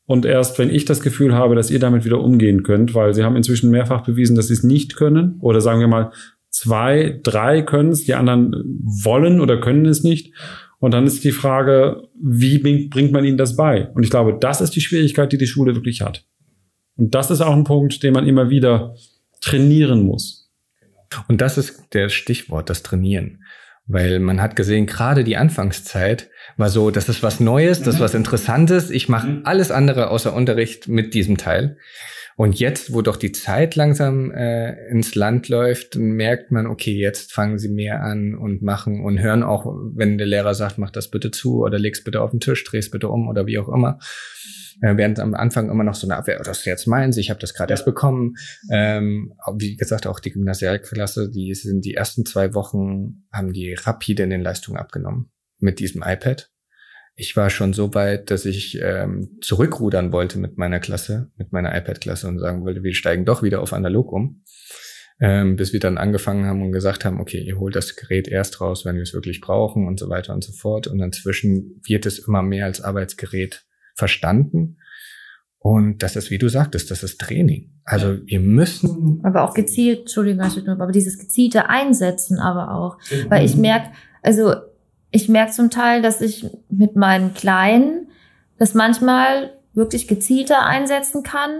[0.07, 3.25] Und erst wenn ich das Gefühl habe, dass ihr damit wieder umgehen könnt, weil sie
[3.25, 6.13] haben inzwischen mehrfach bewiesen, dass sie es nicht können, oder sagen wir mal,
[6.51, 10.35] zwei, drei können es, die anderen wollen oder können es nicht.
[10.79, 13.89] Und dann ist die Frage, wie bringt man ihnen das bei?
[13.95, 16.27] Und ich glaube, das ist die Schwierigkeit, die die Schule wirklich hat.
[16.97, 18.95] Und das ist auch ein Punkt, den man immer wieder
[19.41, 20.51] trainieren muss.
[21.29, 23.45] Und das ist der Stichwort, das Trainieren.
[23.87, 28.01] Weil man hat gesehen, gerade die Anfangszeit war so, das ist was Neues, das ist
[28.01, 28.91] was Interessantes.
[28.91, 29.41] Ich mache mhm.
[29.45, 31.77] alles andere außer Unterricht mit diesem Teil.
[32.37, 37.33] Und jetzt, wo doch die Zeit langsam äh, ins Land läuft, merkt man, okay, jetzt
[37.33, 41.11] fangen sie mehr an und machen und hören auch, wenn der Lehrer sagt, mach das
[41.11, 44.01] bitte zu oder leg's bitte auf den Tisch, dreh's bitte um oder wie auch immer.
[44.83, 47.31] Äh, während am Anfang immer noch so eine Abwehr, oh, das ist jetzt meins, ich
[47.31, 48.35] habe das gerade erst bekommen.
[48.69, 54.25] Ähm, wie gesagt, auch die Gymnasialklasse, die sind die ersten zwei Wochen, haben die rapide
[54.25, 55.31] in den Leistungen abgenommen
[55.65, 56.51] mit diesem iPad.
[57.17, 61.77] Ich war schon so weit, dass ich ähm, zurückrudern wollte mit meiner Klasse, mit meiner
[61.77, 64.43] iPad-Klasse und sagen wollte, wir steigen doch wieder auf analog um.
[65.21, 68.61] Ähm, bis wir dann angefangen haben und gesagt haben, okay, ihr holt das Gerät erst
[68.61, 70.89] raus, wenn wir es wirklich brauchen und so weiter und so fort.
[70.89, 74.79] Und inzwischen wird es immer mehr als Arbeitsgerät verstanden.
[75.59, 77.81] Und das ist, wie du sagtest, das ist Training.
[77.85, 79.21] Also wir müssen.
[79.23, 82.99] Aber auch gezielt, Entschuldigung, aber dieses gezielte Einsetzen aber auch.
[83.29, 84.53] Weil ich merke, also
[85.15, 88.09] ich merke zum Teil, dass ich mit meinen Kleinen
[88.59, 91.51] das manchmal wirklich gezielter einsetzen kann,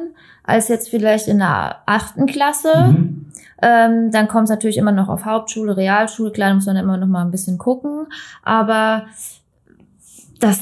[0.43, 2.89] als jetzt vielleicht in der achten Klasse.
[2.89, 3.27] Mhm.
[3.63, 7.07] Ähm, dann kommt es natürlich immer noch auf Hauptschule, Realschule, Kleine muss man immer noch
[7.07, 8.09] mal ein bisschen gucken.
[8.43, 9.07] Aber
[10.41, 10.61] das,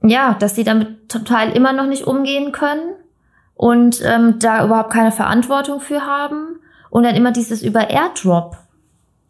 [0.00, 2.92] ja, dass sie damit total immer noch nicht umgehen können
[3.54, 6.60] und ähm, da überhaupt keine Verantwortung für haben.
[6.88, 8.63] Und dann immer dieses über Airdrop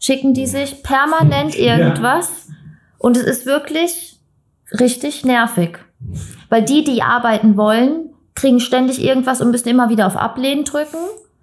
[0.04, 2.48] schicken die sich permanent irgendwas.
[2.48, 2.54] Ja.
[2.98, 4.20] Und es ist wirklich
[4.78, 5.78] richtig nervig.
[6.50, 10.98] Weil die, die arbeiten wollen, kriegen ständig irgendwas und müssen immer wieder auf Ablehnen drücken.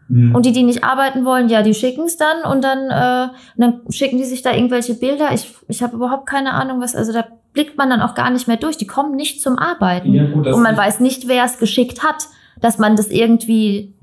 [0.10, 0.36] Mhm.
[0.36, 3.82] Und die, die nicht arbeiten wollen, ja, die schicken es dann und dann, äh, dann
[3.89, 5.34] schicken die sich da irgendwelche Bilder.
[5.34, 8.47] Ich, ich habe überhaupt keine Ahnung, was, also da blickt man dann auch gar nicht
[8.47, 8.78] mehr durch.
[8.78, 10.13] Die kommen nicht zum Arbeiten.
[10.13, 12.28] Ja, gut, und man weiß nicht, wer es geschickt hat,
[12.60, 13.93] dass man das irgendwie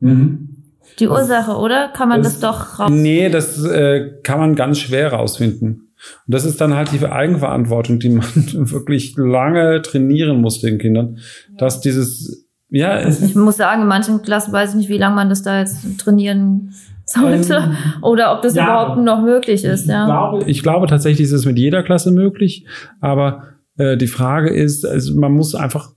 [0.00, 0.53] mhm
[0.98, 1.88] die Ursache, oder?
[1.88, 2.90] Kann man das, das doch raus?
[2.90, 5.92] Nee, das äh, kann man ganz schwer rausfinden.
[6.26, 11.18] Und das ist dann halt die Eigenverantwortung, die man wirklich lange trainieren muss den Kindern,
[11.56, 13.06] dass dieses, ja.
[13.08, 15.98] ich muss sagen, in manchen Klassen weiß ich nicht, wie lange man das da jetzt
[15.98, 16.74] trainieren
[17.06, 19.86] sollte ähm, oder ob das ja, überhaupt noch möglich ist.
[19.86, 20.02] Ja.
[20.02, 22.66] Ich, glaube, ich glaube tatsächlich ist es mit jeder Klasse möglich,
[23.00, 23.44] aber
[23.76, 25.90] äh, die Frage ist, also man muss einfach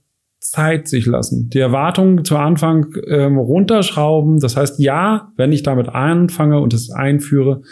[0.50, 1.50] Zeit sich lassen.
[1.50, 4.40] Die Erwartungen zu Anfang ähm, runterschrauben.
[4.40, 7.62] Das heißt, ja, wenn ich damit anfange und es einführe,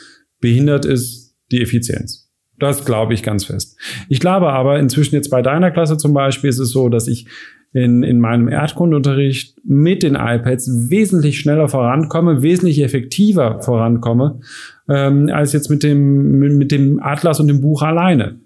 [0.40, 2.30] behindert es die Effizienz.
[2.58, 3.78] Das glaube ich ganz fest.
[4.08, 7.26] Ich glaube aber inzwischen jetzt bei deiner Klasse zum Beispiel ist es so, dass ich
[7.72, 14.40] in, in meinem Erdkundeunterricht mit den iPads wesentlich schneller vorankomme, wesentlich effektiver vorankomme,
[14.88, 18.40] ähm, als jetzt mit dem, mit dem Atlas und dem Buch alleine.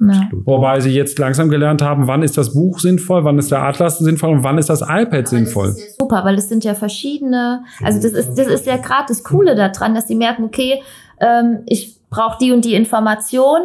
[0.00, 0.28] Ja.
[0.44, 3.98] Wobei sie jetzt langsam gelernt haben, wann ist das Buch sinnvoll, wann ist der Atlas
[3.98, 5.66] sinnvoll und wann ist das iPad Aber sinnvoll.
[5.68, 8.78] Das ist ja super, weil es sind ja verschiedene, also das ist, das ist ja
[8.78, 10.82] gerade das Coole daran, dass sie merken, okay,
[11.20, 13.60] ähm, ich brauche die und die Information.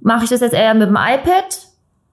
[0.00, 1.68] Mache ich das jetzt eher mit dem iPad?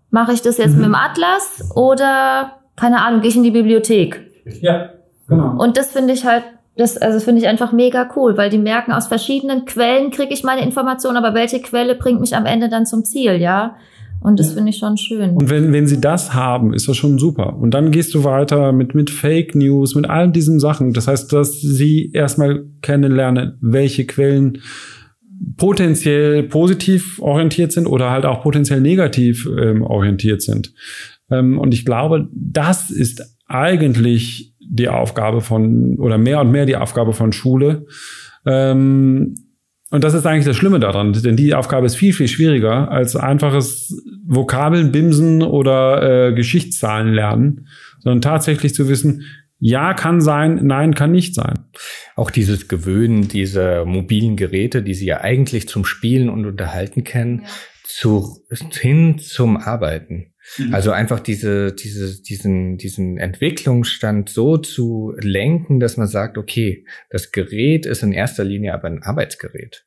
[0.10, 0.78] Mache ich das jetzt mhm.
[0.78, 1.70] mit dem Atlas?
[1.76, 4.22] Oder, keine Ahnung, gehe ich in die Bibliothek?
[4.62, 4.90] Ja,
[5.28, 5.62] genau.
[5.62, 6.44] Und das finde ich halt
[6.78, 10.44] das also finde ich einfach mega cool, weil die merken, aus verschiedenen Quellen kriege ich
[10.44, 13.76] meine Informationen, aber welche Quelle bringt mich am Ende dann zum Ziel, ja?
[14.22, 15.32] Und das finde ich schon schön.
[15.32, 17.58] Und wenn, wenn sie das haben, ist das schon super.
[17.58, 20.94] Und dann gehst du weiter mit, mit Fake News, mit all diesen Sachen.
[20.94, 24.60] Das heißt, dass sie erstmal kennenlernen, welche Quellen
[25.58, 30.72] potenziell positiv orientiert sind oder halt auch potenziell negativ ähm, orientiert sind.
[31.32, 36.76] Ähm, und ich glaube, das ist eigentlich die Aufgabe von, oder mehr und mehr die
[36.76, 37.86] Aufgabe von Schule.
[38.46, 39.36] Ähm,
[39.92, 43.18] und das ist eigentlich das Schlimme daran, denn die Aufgabe ist viel, viel schwieriger als
[43.18, 47.68] einfaches Vokabeln, Bimsen oder äh, Geschichtszahlen lernen,
[48.00, 49.24] sondern tatsächlich zu wissen,
[49.60, 51.66] ja kann sein, nein kann nicht sein.
[52.16, 57.42] Auch dieses Gewöhnen dieser mobilen Geräte, die Sie ja eigentlich zum Spielen und Unterhalten kennen,
[57.44, 57.50] ja.
[57.86, 58.40] zu,
[58.72, 60.31] hin zum Arbeiten.
[60.58, 60.74] Mhm.
[60.74, 67.32] Also einfach diese, diese, diesen, diesen Entwicklungsstand so zu lenken, dass man sagt, okay, das
[67.32, 69.86] Gerät ist in erster Linie aber ein Arbeitsgerät.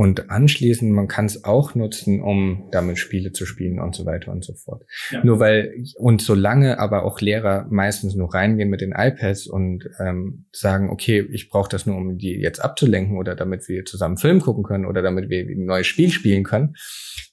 [0.00, 4.32] Und anschließend, man kann es auch nutzen, um damit Spiele zu spielen und so weiter
[4.32, 4.86] und so fort.
[5.10, 5.22] Ja.
[5.22, 10.46] Nur weil, und solange aber auch Lehrer meistens nur reingehen mit den iPads und ähm,
[10.52, 14.40] sagen, okay, ich brauche das nur, um die jetzt abzulenken oder damit wir zusammen Film
[14.40, 16.76] gucken können oder damit wir ein neues Spiel spielen können,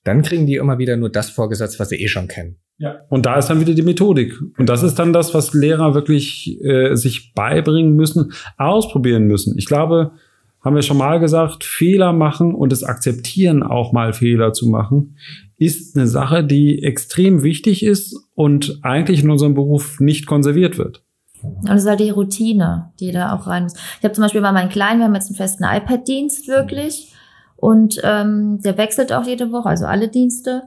[0.03, 2.57] dann kriegen die immer wieder nur das vorgesetzt, was sie eh schon kennen.
[2.79, 2.99] Ja.
[3.07, 4.33] Und da ist dann wieder die Methodik.
[4.57, 9.57] Und das ist dann das, was Lehrer wirklich äh, sich beibringen müssen, ausprobieren müssen.
[9.57, 10.11] Ich glaube,
[10.67, 15.15] haben wir schon mal gesagt, Fehler machen und es akzeptieren, auch mal Fehler zu machen,
[15.57, 21.03] ist eine Sache, die extrem wichtig ist und eigentlich in unserem Beruf nicht konserviert wird.
[21.41, 23.75] Und das ist halt die Routine, die da auch rein muss.
[23.97, 27.13] Ich habe zum Beispiel bei meinen Kleinen, wir haben jetzt einen festen iPad-Dienst wirklich.
[27.55, 30.63] Und ähm, der wechselt auch jede Woche, also alle Dienste.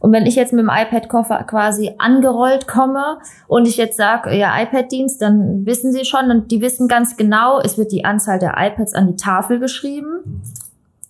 [0.00, 4.60] Und wenn ich jetzt mit dem iPad-Koffer quasi angerollt komme und ich jetzt sage, ja,
[4.62, 8.54] iPad-Dienst, dann wissen sie schon und die wissen ganz genau, es wird die Anzahl der
[8.56, 10.42] iPads an die Tafel geschrieben.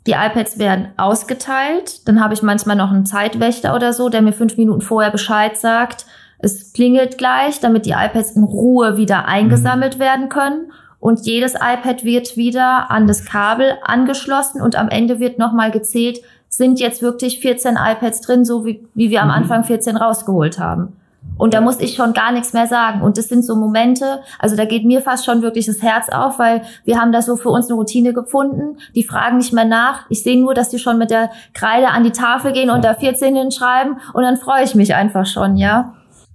[0.07, 2.07] Die iPads werden ausgeteilt.
[2.07, 5.57] Dann habe ich manchmal noch einen Zeitwächter oder so, der mir fünf Minuten vorher Bescheid
[5.57, 6.07] sagt,
[6.39, 10.01] es klingelt gleich, damit die iPads in Ruhe wieder eingesammelt mhm.
[10.01, 10.73] werden können.
[11.01, 16.21] Und jedes iPad wird wieder an das Kabel angeschlossen und am Ende wird nochmal gezählt,
[16.57, 19.35] sind jetzt wirklich 14 iPads drin, so wie, wie wir am mhm.
[19.35, 20.97] Anfang 14 rausgeholt haben.
[21.37, 23.03] Und da muss ich schon gar nichts mehr sagen.
[23.03, 26.39] Und das sind so Momente, also da geht mir fast schon wirklich das Herz auf,
[26.39, 28.79] weil wir haben da so für uns eine Routine gefunden.
[28.95, 30.07] Die fragen nicht mehr nach.
[30.11, 32.95] Ich sehe nur, dass die schon mit der Kreide an die Tafel gehen und da
[32.95, 33.97] 14 hinschreiben.
[34.13, 35.95] Und dann freue ich mich einfach schon, ja.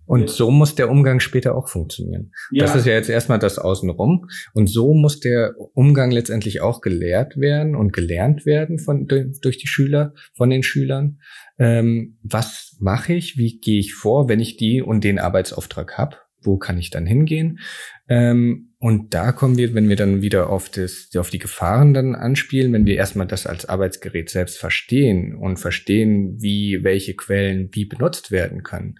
[0.09, 2.31] Und so muss der Umgang später auch funktionieren.
[2.49, 2.65] Ja.
[2.65, 4.27] Das ist ja jetzt erstmal das Außenrum.
[4.53, 9.67] Und so muss der Umgang letztendlich auch gelehrt werden und gelernt werden von, durch die
[9.67, 11.19] Schüler, von den Schülern.
[11.59, 13.37] Ähm, was mache ich?
[13.37, 16.17] Wie gehe ich vor, wenn ich die und den Arbeitsauftrag habe?
[16.41, 17.59] Wo kann ich dann hingehen?
[18.07, 22.15] Ähm, und da kommen wir, wenn wir dann wieder auf, das, auf die Gefahren dann
[22.15, 27.85] anspielen, wenn wir erstmal das als Arbeitsgerät selbst verstehen und verstehen, wie welche Quellen wie
[27.85, 28.95] benutzt werden können,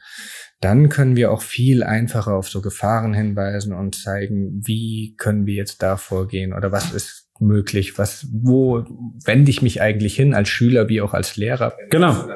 [0.61, 5.55] dann können wir auch viel einfacher auf so Gefahren hinweisen und zeigen, wie können wir
[5.55, 8.83] jetzt da vorgehen oder was ist möglich, was, wo
[9.23, 11.73] wende ich mich eigentlich hin als Schüler wie auch als Lehrer?
[11.89, 12.27] Genau.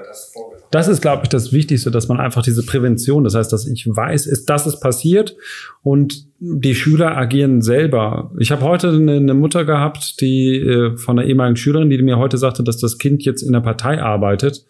[0.72, 3.86] Das ist, glaube ich, das Wichtigste, dass man einfach diese Prävention, das heißt, dass ich
[3.86, 5.36] weiß, ist, dass es passiert
[5.84, 8.32] und die Schüler agieren selber.
[8.40, 12.18] Ich habe heute eine, eine, Mutter gehabt, die äh, von einer ehemaligen Schülerin, die mir
[12.18, 14.66] heute sagte, dass das Kind jetzt in der Partei arbeitet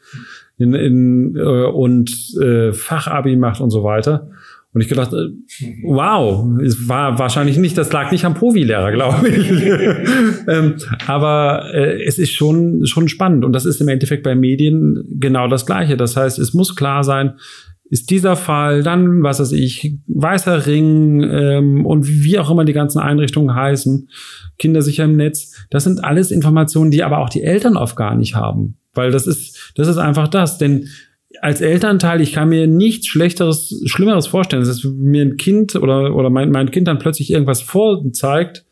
[0.57, 2.11] in, in, äh, und
[2.41, 4.29] äh, Fachabi macht und so weiter.
[4.73, 5.29] Und ich gedacht, äh,
[5.83, 9.51] wow, es war wahrscheinlich nicht, das lag nicht am Provi-Lehrer, glaube ich.
[10.47, 13.45] ähm, aber äh, es ist schon, schon spannend.
[13.45, 15.95] Und das ist im Endeffekt bei Medien genau das Gleiche.
[15.95, 17.33] Das heißt, es muss klar sein,
[17.89, 22.73] ist dieser Fall, dann, was weiß ich, weißer Ring ähm, und wie auch immer die
[22.73, 24.09] ganzen Einrichtungen heißen,
[24.57, 28.33] Kindersicher im Netz, das sind alles Informationen, die aber auch die Eltern oft gar nicht
[28.33, 28.77] haben.
[28.93, 30.57] Weil das ist, das ist einfach das.
[30.57, 30.89] Denn
[31.41, 36.29] als Elternteil, ich kann mir nichts Schlechteres, Schlimmeres vorstellen, dass mir ein Kind oder, oder
[36.29, 38.65] mein, mein Kind dann plötzlich irgendwas vorzeigt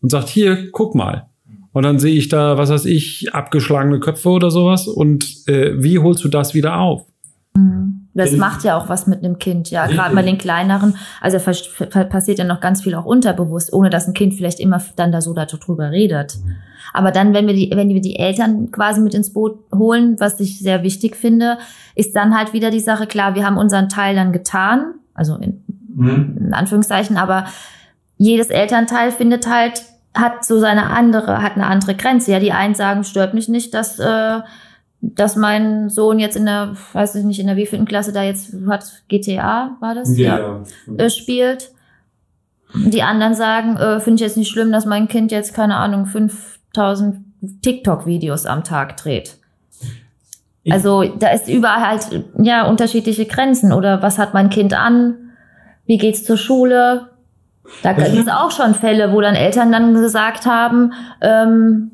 [0.00, 1.28] und sagt, hier, guck mal.
[1.72, 4.88] Und dann sehe ich da, was weiß ich, abgeschlagene Köpfe oder sowas.
[4.88, 7.04] Und äh, wie holst du das wieder auf?
[7.54, 8.05] Mhm.
[8.16, 9.86] Das macht ja auch was mit einem Kind, ja.
[9.86, 14.14] Gerade bei den kleineren, also passiert ja noch ganz viel auch unterbewusst, ohne dass ein
[14.14, 16.38] Kind vielleicht immer dann da so darüber redet.
[16.94, 20.40] Aber dann, wenn wir die, wenn wir die Eltern quasi mit ins Boot holen, was
[20.40, 21.58] ich sehr wichtig finde,
[21.94, 25.62] ist dann halt wieder die Sache, klar, wir haben unseren Teil dann getan, also in,
[25.94, 26.38] mhm.
[26.46, 27.44] in Anführungszeichen, aber
[28.16, 29.82] jedes Elternteil findet halt,
[30.14, 32.32] hat so seine andere, hat eine andere Grenze.
[32.32, 34.40] Ja, die einen sagen, stört mich nicht, dass, äh,
[35.14, 38.54] dass mein Sohn jetzt in der, weiß ich nicht, in der wievielten Klasse da jetzt
[38.68, 40.16] hat GTA, war das?
[40.18, 40.38] Ja.
[40.38, 40.94] ja.
[40.96, 41.70] Äh, spielt.
[42.74, 46.06] Die anderen sagen, äh, finde ich jetzt nicht schlimm, dass mein Kind jetzt, keine Ahnung,
[46.06, 47.16] fünf 1000
[47.62, 49.36] TikTok-Videos am Tag dreht.
[50.68, 55.14] Also da ist überall halt ja unterschiedliche Grenzen oder was hat mein Kind an?
[55.86, 57.10] Wie geht's zur Schule?
[57.82, 61.90] Da gibt es auch schon Fälle, wo dann Eltern dann gesagt haben, ähm,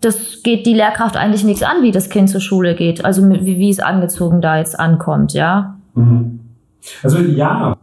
[0.00, 3.04] das geht die Lehrkraft eigentlich nichts an, wie das Kind zur Schule geht.
[3.04, 5.78] Also wie, wie es angezogen da jetzt ankommt, ja.
[5.94, 6.40] Mhm.
[7.02, 7.76] Also ja.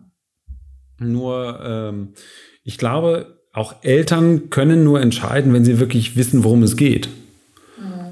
[1.00, 2.10] Nur ähm,
[2.64, 7.10] ich glaube, auch Eltern können nur entscheiden, wenn sie wirklich wissen, worum es geht.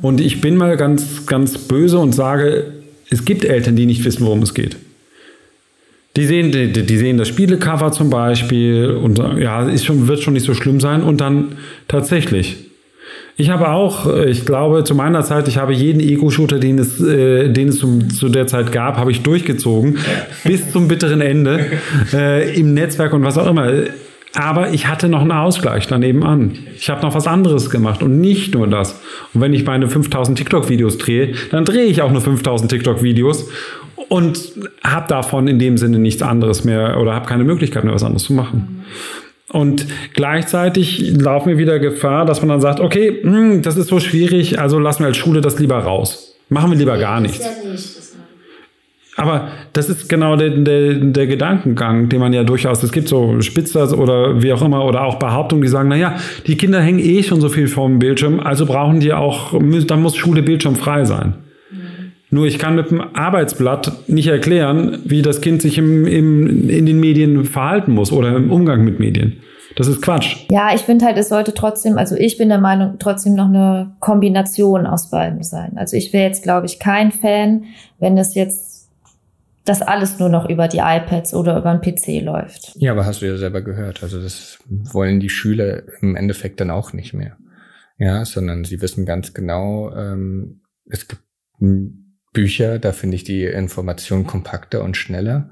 [0.02, 2.74] Und ich bin mal ganz, ganz böse und sage,
[3.10, 4.78] es gibt Eltern, die nicht wissen, worum es geht.
[6.16, 10.34] Die sehen, die, die sehen das Spielecover zum Beispiel und ja, ist schon, wird schon
[10.34, 11.02] nicht so schlimm sein.
[11.02, 12.65] Und dann tatsächlich.
[13.38, 17.50] Ich habe auch, ich glaube, zu meiner Zeit, ich habe jeden Ego-Shooter, den es, äh,
[17.50, 19.98] den es zum, zu der Zeit gab, habe ich durchgezogen
[20.46, 21.66] bis zum bitteren Ende
[22.14, 23.70] äh, im Netzwerk und was auch immer.
[24.36, 26.58] Aber ich hatte noch einen Ausgleich daneben an.
[26.78, 29.02] Ich habe noch was anderes gemacht und nicht nur das.
[29.34, 33.50] Und wenn ich meine 5000 TikTok-Videos drehe, dann drehe ich auch nur 5000 TikTok-Videos
[34.10, 34.40] und
[34.84, 38.24] habe davon in dem Sinne nichts anderes mehr oder habe keine Möglichkeit mehr, was anderes
[38.24, 38.86] zu machen.
[39.50, 43.90] Und gleichzeitig laufen wir wieder Gefahr, dass man dann sagt, okay, mh, hm, das ist
[43.90, 46.36] so schwierig, also lassen wir als Schule das lieber raus.
[46.50, 47.48] Machen wir lieber gar nichts.
[49.18, 53.40] Aber das ist genau der, der, der Gedankengang, den man ja durchaus, es gibt so
[53.42, 56.18] Spitzer oder wie auch immer, oder auch Behauptungen, die sagen, naja,
[56.48, 60.02] die Kinder hängen eh schon so viel vor dem Bildschirm, also brauchen die auch, dann
[60.02, 61.36] muss Schule bildschirmfrei sein.
[62.30, 66.86] Nur ich kann mit dem Arbeitsblatt nicht erklären, wie das Kind sich im, im, in
[66.86, 69.42] den Medien verhalten muss oder im Umgang mit Medien.
[69.76, 70.46] Das ist Quatsch.
[70.50, 73.96] Ja, ich finde halt, es sollte trotzdem, also ich bin der Meinung, trotzdem noch eine
[74.00, 75.74] Kombination aus beiden sein.
[75.76, 77.66] Also ich wäre jetzt, glaube ich, kein Fan,
[78.00, 78.90] wenn es jetzt
[79.66, 82.74] das alles nur noch über die iPads oder über einen PC läuft.
[82.76, 84.04] Ja, aber hast du ja selber gehört.
[84.04, 87.36] Also das wollen die Schüler im Endeffekt dann auch nicht mehr.
[87.98, 91.22] Ja, sondern sie wissen ganz genau, ähm, es gibt
[92.36, 95.50] Bücher, da finde ich die Information kompakter und schneller,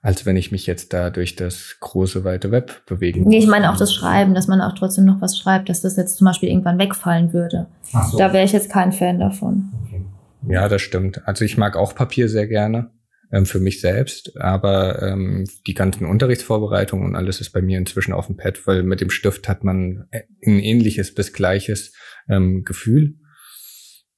[0.00, 3.28] als wenn ich mich jetzt da durch das große weite Web bewegen muss.
[3.28, 5.96] Nee, ich meine auch das Schreiben, dass man auch trotzdem noch was schreibt, dass das
[5.96, 7.66] jetzt zum Beispiel irgendwann wegfallen würde.
[7.82, 8.16] So.
[8.16, 9.70] Da wäre ich jetzt kein Fan davon.
[9.84, 10.06] Okay.
[10.48, 11.26] Ja, das stimmt.
[11.28, 12.90] Also ich mag auch Papier sehr gerne
[13.30, 18.12] ähm, für mich selbst, aber ähm, die ganzen Unterrichtsvorbereitungen und alles ist bei mir inzwischen
[18.12, 21.92] auf dem Pad, weil mit dem Stift hat man ein ähnliches bis gleiches
[22.28, 23.16] ähm, Gefühl.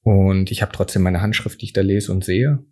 [0.03, 2.63] Und ich habe trotzdem meine Handschrift, die ich da lese und sehe.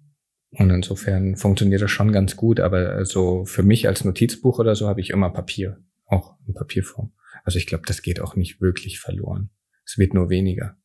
[0.51, 2.59] Und insofern funktioniert das schon ganz gut.
[2.59, 7.13] Aber so für mich als Notizbuch oder so habe ich immer Papier, auch in Papierform.
[7.43, 9.49] Also ich glaube, das geht auch nicht wirklich verloren.
[9.85, 10.75] Es wird nur weniger.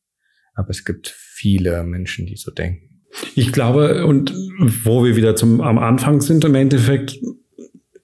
[0.53, 3.03] Aber es gibt viele Menschen, die so denken.
[3.35, 4.33] Ich glaube, und
[4.83, 7.19] wo wir wieder zum, am Anfang sind, im Endeffekt,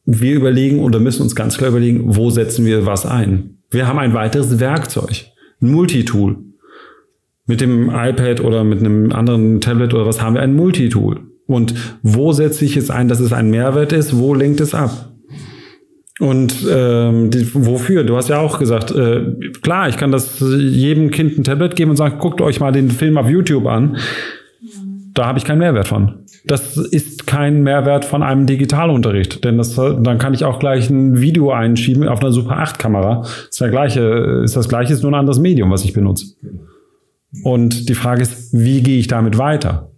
[0.05, 3.63] wir überlegen oder müssen uns ganz klar überlegen, wo setzen wir was ein.
[3.69, 5.25] Wir haben ein weiteres Werkzeug,
[5.61, 6.52] ein Multitool.
[7.45, 11.19] Mit dem iPad oder mit einem anderen Tablet oder was haben wir ein Multitool.
[11.45, 14.17] Und wo setze ich es ein, dass es ein Mehrwert ist?
[14.17, 15.13] Wo lenkt es ab?
[16.19, 18.03] Und ähm, die, wofür?
[18.03, 19.25] Du hast ja auch gesagt, äh,
[19.61, 22.91] klar, ich kann das jedem Kind ein Tablet geben und sagen, guckt euch mal den
[22.91, 23.97] Film auf YouTube an.
[25.13, 26.19] Da habe ich keinen Mehrwert von.
[26.45, 31.19] Das ist kein Mehrwert von einem Digitalunterricht, denn das, dann kann ich auch gleich ein
[31.21, 33.21] Video einschieben auf einer Super 8 Kamera.
[33.49, 36.35] Ist der gleiche, ist das gleiche, ist nur ein anderes Medium, was ich benutze.
[37.43, 39.91] Und die Frage ist, wie gehe ich damit weiter?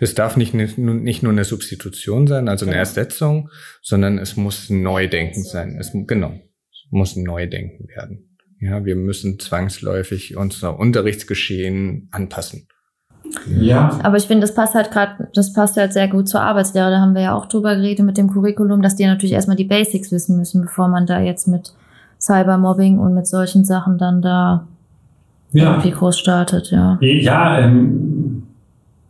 [0.00, 5.42] Es darf nicht, nicht nur eine Substitution sein, also eine Ersetzung, sondern es muss Neudenken
[5.44, 5.76] sein.
[5.78, 6.32] Es, genau,
[6.70, 8.36] es muss Neudenken werden.
[8.60, 12.68] Ja, wir müssen zwangsläufig unser Unterrichtsgeschehen anpassen.
[13.48, 13.98] Ja.
[14.02, 16.90] Aber ich finde, das passt halt gerade, das passt halt sehr gut zur Arbeitslehre.
[16.90, 19.64] Da haben wir ja auch drüber geredet mit dem Curriculum, dass die natürlich erstmal die
[19.64, 21.72] Basics wissen müssen, bevor man da jetzt mit
[22.20, 24.68] Cybermobbing und mit solchen Sachen dann da
[25.52, 25.70] ja.
[25.70, 26.98] irgendwie groß startet, ja.
[27.00, 28.42] Ja, ähm,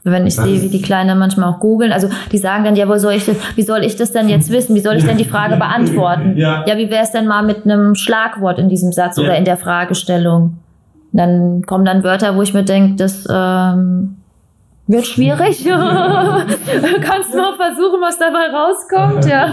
[0.05, 2.97] wenn ich sehe, wie die Kleinen manchmal auch googeln, also die sagen dann, ja, wo
[2.99, 4.75] soll ich das, wie soll ich das denn jetzt wissen?
[4.75, 6.37] Wie soll ich denn die Frage beantworten?
[6.37, 9.25] Ja, ja wie wäre es denn mal mit einem Schlagwort in diesem Satz ja.
[9.25, 10.59] oder in der Fragestellung?
[11.13, 14.17] Dann kommen dann Wörter, wo ich mir denke, das ähm,
[14.87, 15.65] wird schwierig.
[15.65, 19.53] Kannst noch versuchen, was dabei rauskommt, ja.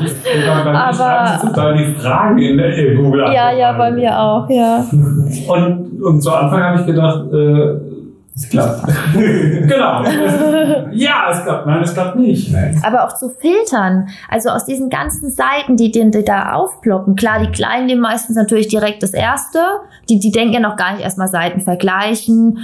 [0.73, 3.31] Aber total die Fragen in der Google.
[3.33, 4.85] Ja, ja, bei mir auch, ja.
[5.47, 7.88] Und, und zu Anfang habe ich gedacht, äh,
[8.39, 8.85] es klappt.
[9.13, 10.03] genau.
[10.91, 11.65] ja, es klappt.
[11.67, 12.55] Nein, es klappt nicht.
[12.83, 14.07] Aber auch zu filtern.
[14.29, 17.17] Also aus diesen ganzen Seiten, die, die, die da aufploppen.
[17.17, 19.59] Klar, die Kleinen nehmen meistens natürlich direkt das Erste.
[20.07, 22.59] Die, die denken ja noch gar nicht erstmal Seiten vergleichen.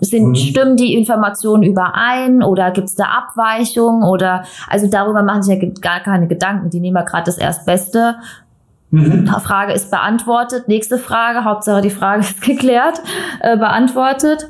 [0.00, 0.34] Sind, mhm.
[0.34, 4.02] Stimmen die Informationen überein oder gibt es da Abweichungen?
[4.02, 6.68] Oder also darüber machen sich ja gar keine Gedanken.
[6.68, 8.16] Die nehmen ja gerade das Erstbeste
[8.90, 9.26] Mhm.
[9.26, 10.68] Frage ist beantwortet.
[10.68, 11.44] Nächste Frage.
[11.44, 13.00] Hauptsache die Frage ist geklärt,
[13.40, 14.48] äh, beantwortet.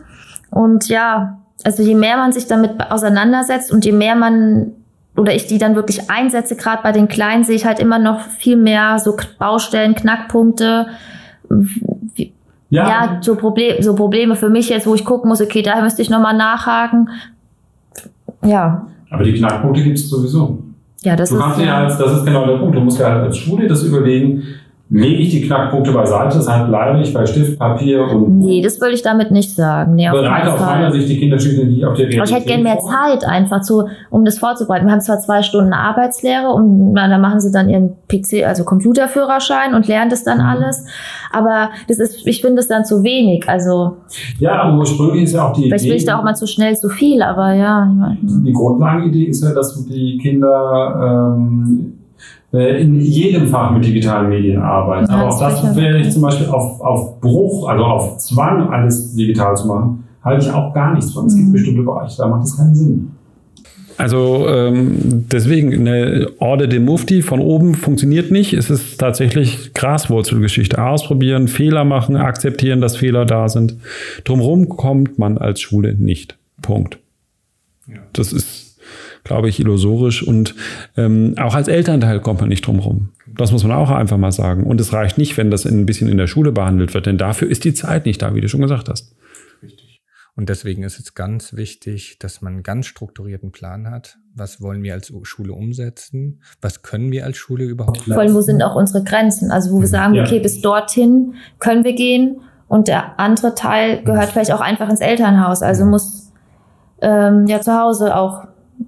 [0.51, 4.73] Und ja, also je mehr man sich damit auseinandersetzt und je mehr man
[5.17, 8.21] oder ich die dann wirklich einsetze, gerade bei den Kleinen, sehe ich halt immer noch
[8.21, 10.87] viel mehr so Baustellen, Knackpunkte.
[12.69, 15.81] Ja, ja so, Problem, so Probleme für mich jetzt, wo ich gucken muss, okay, da
[15.81, 17.09] müsste ich nochmal nachhaken.
[18.45, 18.87] Ja.
[19.11, 20.63] Aber die Knackpunkte gibt es sowieso.
[21.03, 21.43] Ja, das du ist.
[21.43, 22.77] Kannst ja als, das ist genau der Punkt.
[22.77, 24.43] Du musst ja als Schule das überlegen,
[24.89, 28.39] lege ich die Knackpunkte beiseite, deshalb bleibe ich bei Stift, Papier und.
[28.39, 29.97] Nee, das würde ich damit nicht sagen.
[29.97, 32.21] Nee, bereite auf meiner Sicht die Kinder schließlich nicht auf die Realität.
[32.21, 34.87] Aber ich hätte gerne mehr Zeit einfach zu, um das vorzubereiten.
[34.87, 39.75] Wir haben zwar zwei Stunden Arbeitslehre und dann machen sie dann ihren PC, also Computerführerschein
[39.75, 40.45] und lernen das dann mhm.
[40.45, 40.85] alles.
[41.33, 43.49] Aber das ist, ich finde es dann zu wenig.
[43.49, 43.97] Also.
[44.39, 45.91] Ja, aber ursprünglich ist ja auch die Vielleicht Idee.
[45.91, 48.17] will ich da auch mal zu schnell zu viel, aber ja.
[48.23, 52.06] Die Grundlagenidee ist ja, dass die Kinder, ähm, äh,
[52.53, 55.11] in jedem Fach mit digitalen Medien arbeiten.
[55.11, 59.15] Ja, Aber auch das wäre ich zum Beispiel auf, auf Bruch, also auf Zwang, alles
[59.15, 61.27] digital zu machen, halte ich auch gar nichts von.
[61.27, 61.53] Es gibt mhm.
[61.53, 63.11] bestimmte Bereiche, da macht es keinen Sinn.
[63.99, 68.53] Also ähm, deswegen eine Order de Mufti von oben funktioniert nicht.
[68.53, 70.83] Es ist tatsächlich Graswurzelgeschichte.
[70.83, 73.77] Ausprobieren, Fehler machen, akzeptieren, dass Fehler da sind.
[74.25, 76.37] Drumherum kommt man als Schule nicht.
[76.61, 76.99] Punkt.
[77.87, 78.01] Ja.
[78.13, 78.66] Das ist
[79.27, 80.23] glaube ich, illusorisch.
[80.23, 80.55] Und
[80.97, 83.11] ähm, auch als Elternteil kommt man nicht drum rum.
[83.27, 84.65] Das muss man auch einfach mal sagen.
[84.65, 87.49] Und es reicht nicht, wenn das ein bisschen in der Schule behandelt wird, denn dafür
[87.49, 89.15] ist die Zeit nicht da, wie du schon gesagt hast.
[90.37, 94.19] Und deswegen ist es ganz wichtig, dass man einen ganz strukturierten Plan hat.
[94.35, 96.43] Was wollen wir als Schule umsetzen?
[96.61, 99.51] Was können wir als Schule überhaupt Vor allem, wo sind auch unsere Grenzen?
[99.51, 100.25] Also wo wir sagen, Ja.
[100.25, 102.37] okay, bis dorthin können wir gehen
[102.69, 105.63] und der andere Teil gehört vielleicht auch einfach ins Elternhaus.
[105.63, 106.31] Also muss
[107.01, 108.47] ähm, ja zu Hause auch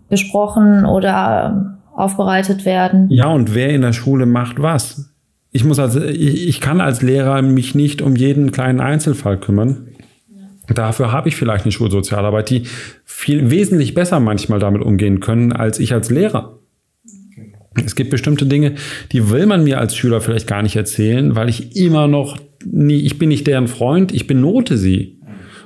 [0.08, 3.08] besprochen oder aufbereitet werden.
[3.10, 5.10] Ja, und wer in der Schule macht was?
[5.50, 9.88] Ich muss also, ich, ich kann als Lehrer mich nicht um jeden kleinen Einzelfall kümmern.
[10.72, 12.64] Dafür habe ich vielleicht eine Schulsozialarbeit, die
[13.04, 16.58] viel wesentlich besser manchmal damit umgehen können als ich als Lehrer.
[17.84, 18.74] Es gibt bestimmte Dinge,
[19.12, 23.00] die will man mir als Schüler vielleicht gar nicht erzählen, weil ich immer noch nie,
[23.00, 25.17] ich bin nicht deren Freund, ich benote sie.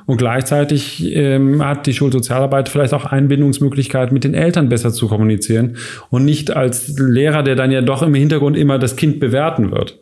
[0.07, 5.77] Und gleichzeitig ähm, hat die Schulsozialarbeit vielleicht auch Einbindungsmöglichkeit, mit den Eltern besser zu kommunizieren
[6.11, 10.01] und nicht als Lehrer, der dann ja doch im Hintergrund immer das Kind bewerten wird.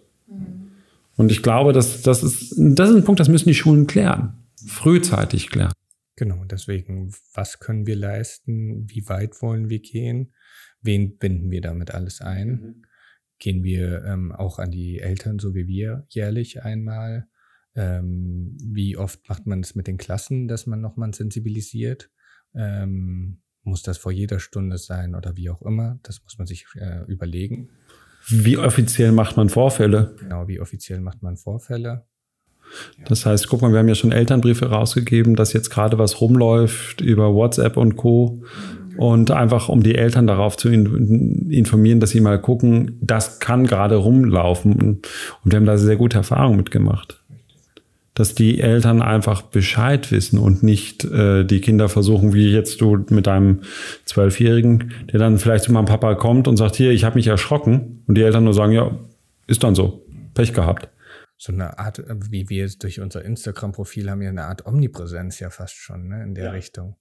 [1.16, 4.34] Und ich glaube, dass das ist, das ist ein Punkt, das müssen die Schulen klären.
[4.66, 5.72] Frühzeitig klären.
[6.16, 8.86] Genau, deswegen, was können wir leisten?
[8.88, 10.32] Wie weit wollen wir gehen?
[10.82, 12.86] Wen binden wir damit alles ein?
[13.38, 17.26] Gehen wir ähm, auch an die Eltern, so wie wir, jährlich einmal?
[17.74, 22.10] Ähm, wie oft macht man es mit den Klassen, dass man nochmal sensibilisiert?
[22.54, 25.98] Ähm, muss das vor jeder Stunde sein oder wie auch immer?
[26.02, 27.70] Das muss man sich äh, überlegen.
[28.28, 30.14] Wie offiziell macht man Vorfälle?
[30.18, 32.06] Genau, wie offiziell macht man Vorfälle?
[33.06, 37.00] Das heißt, guck mal, wir haben ja schon Elternbriefe rausgegeben, dass jetzt gerade was rumläuft
[37.00, 38.44] über WhatsApp und Co.
[38.96, 43.66] Und einfach, um die Eltern darauf zu in, informieren, dass sie mal gucken, das kann
[43.66, 44.74] gerade rumlaufen.
[44.74, 45.06] Und
[45.44, 47.19] wir haben da sehr gute Erfahrungen mitgemacht.
[48.20, 53.02] Dass die Eltern einfach Bescheid wissen und nicht äh, die Kinder versuchen, wie jetzt du
[53.08, 53.62] mit deinem
[54.04, 58.04] Zwölfjährigen, der dann vielleicht zu meinem Papa kommt und sagt, hier, ich habe mich erschrocken.
[58.06, 58.94] Und die Eltern nur sagen, ja,
[59.46, 60.04] ist dann so.
[60.34, 60.90] Pech gehabt.
[61.38, 65.40] so eine Art, äh, wie wir jetzt durch unser Instagram-Profil haben ja eine Art Omnipräsenz
[65.40, 66.50] ja fast schon, ne, in der Ja.
[66.50, 66.96] Richtung.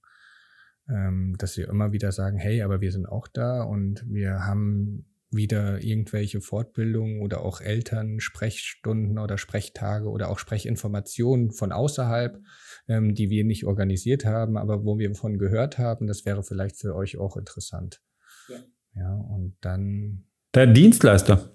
[0.89, 5.05] Ähm, dass wir immer wieder sagen, hey, aber wir sind auch da und wir haben
[5.32, 12.39] wieder irgendwelche Fortbildungen oder auch Eltern Sprechstunden oder Sprechtage oder auch Sprechinformationen von außerhalb,
[12.88, 16.77] ähm, die wir nicht organisiert haben, aber wo wir von gehört haben, das wäre vielleicht
[16.77, 18.01] für euch auch interessant.
[18.47, 18.55] Ja.
[18.95, 20.25] Ja, und dann
[20.55, 21.51] Der Dienstleister.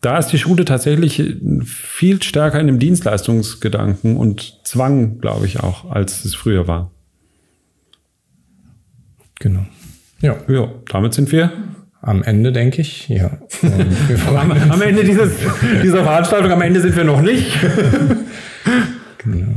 [0.00, 1.22] Da ist die Schule tatsächlich
[1.64, 6.92] viel stärker in dem Dienstleistungsgedanken und Zwang, glaube ich, auch, als es früher war.
[9.40, 9.66] genau.
[10.20, 11.52] Ja, Ja, damit sind wir
[12.00, 13.30] am Ende denke ich, ja.
[14.36, 15.32] Am, am Ende dieses,
[15.82, 16.50] dieser Veranstaltung.
[16.52, 17.56] Am Ende sind wir noch nicht.
[19.18, 19.48] Genau.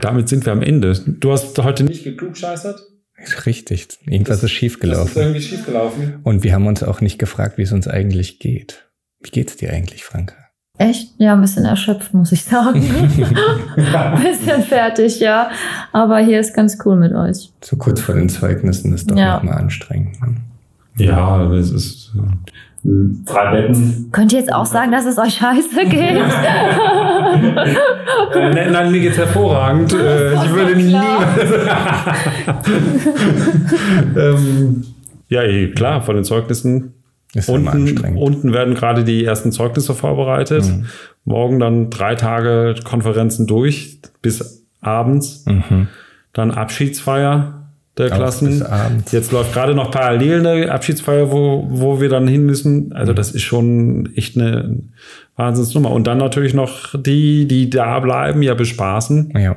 [0.00, 0.92] Damit sind wir am Ende.
[1.06, 2.80] Du hast heute nicht geklugscheißert?
[3.22, 3.88] Ist richtig.
[4.06, 5.20] Irgendwas ist schiefgelaufen.
[5.20, 6.20] irgendwie schiefgelaufen.
[6.22, 8.88] Und wir haben uns auch nicht gefragt, wie es uns eigentlich geht.
[9.20, 10.34] Wie geht's dir eigentlich, Franka?
[10.78, 11.14] Echt?
[11.18, 12.80] Ja, ein bisschen erschöpft, muss ich sagen.
[13.76, 15.50] ein bisschen fertig, ja.
[15.92, 17.50] Aber hier ist ganz cool mit euch.
[17.60, 19.36] So kurz vor den Zeugnissen ist doch Ja.
[19.38, 20.16] nochmal anstrengend.
[20.98, 22.12] Ja, es ist
[22.84, 22.88] äh,
[23.24, 24.08] drei Betten.
[24.12, 26.22] Könnt ihr jetzt auch sagen, dass es euch scheiße geht?
[28.34, 29.92] Äh, nein, nein, mir geht's hervorragend.
[29.92, 31.20] Äh, ich würde klar.
[34.14, 34.18] nie.
[34.18, 34.84] ähm,
[35.28, 36.94] ja, eh, klar, von den Zeugnissen.
[37.34, 38.20] Ist Unten, anstrengend.
[38.20, 40.64] unten werden gerade die ersten Zeugnisse vorbereitet.
[40.64, 40.86] Mhm.
[41.24, 45.44] Morgen dann drei Tage Konferenzen durch bis abends.
[45.46, 45.88] Mhm.
[46.32, 47.57] Dann Abschiedsfeier
[47.98, 48.64] der Klassen.
[49.10, 52.92] Jetzt läuft gerade noch parallel eine Abschiedsfeier, wo, wo wir dann hin müssen.
[52.92, 54.78] Also das ist schon echt eine
[55.36, 55.90] Wahnsinnsnummer.
[55.90, 59.32] Und dann natürlich noch die, die da bleiben, ja bespaßen.
[59.38, 59.56] Ja.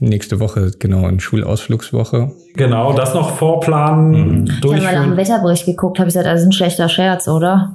[0.00, 2.32] Nächste Woche, genau, eine Schulausflugswoche.
[2.54, 5.16] Genau, das noch vorplanen, Ich habe mal nach dem durchführen.
[5.16, 7.74] Wetterbericht geguckt, habe ich gesagt, das ist ein schlechter Scherz, oder?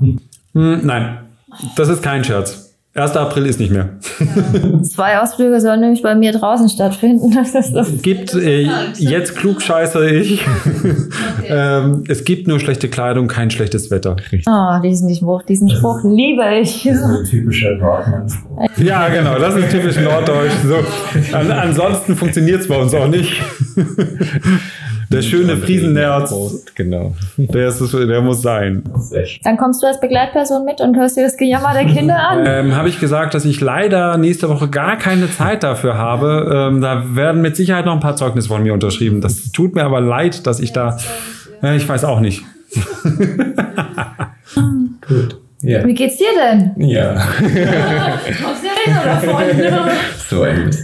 [0.53, 1.19] Hm, nein,
[1.77, 2.62] das ist kein Scherz.
[2.95, 3.15] 1.
[3.17, 3.89] April ist nicht mehr.
[4.83, 7.33] Zwei Ausflüge sollen nämlich bei mir draußen stattfinden.
[7.43, 7.89] Das ist das.
[7.89, 10.45] Es gibt, äh, jetzt klugscheiße ich,
[11.47, 14.15] ähm, es gibt nur schlechte Kleidung, kein schlechtes Wetter.
[14.47, 16.83] Oh, diesen Spruch, diesen Spruch liebe ich.
[16.83, 18.31] So typischer Dortmund.
[18.77, 20.51] Ja, genau, das ist typisch norddeutsch.
[20.67, 21.35] So.
[21.35, 23.33] An, ansonsten funktioniert es bei uns auch nicht.
[25.11, 26.33] Der schöne Friesennerz,
[26.75, 27.15] Genau.
[27.37, 28.83] der, ist, der muss sein.
[29.43, 32.43] Dann kommst du als Begleitperson mit und hörst dir das Gejammer der Kinder an.
[32.53, 36.69] Ähm, habe ich gesagt, dass ich leider nächste Woche gar keine Zeit dafür habe.
[36.71, 39.21] Ähm, da werden mit Sicherheit noch ein paar Zeugnisse von mir unterschrieben.
[39.21, 40.97] Das tut mir aber leid, dass ich da.
[41.63, 42.43] Äh, ich weiß auch nicht.
[45.07, 45.37] Gut.
[45.61, 45.85] Ja.
[45.85, 46.73] Wie geht's dir denn?
[46.89, 47.13] Ja.
[47.13, 49.91] Kommst du reden davon?
[50.29, 50.83] so ein Mist.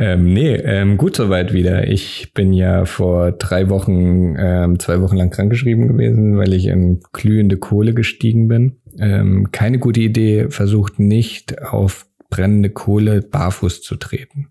[0.00, 1.88] Ähm, nee, ähm, gut soweit wieder.
[1.88, 7.00] Ich bin ja vor drei Wochen, ähm, zwei Wochen lang krankgeschrieben gewesen, weil ich in
[7.12, 8.76] glühende Kohle gestiegen bin.
[9.00, 14.48] Ähm, keine gute Idee, versucht nicht auf brennende Kohle barfuß zu treten.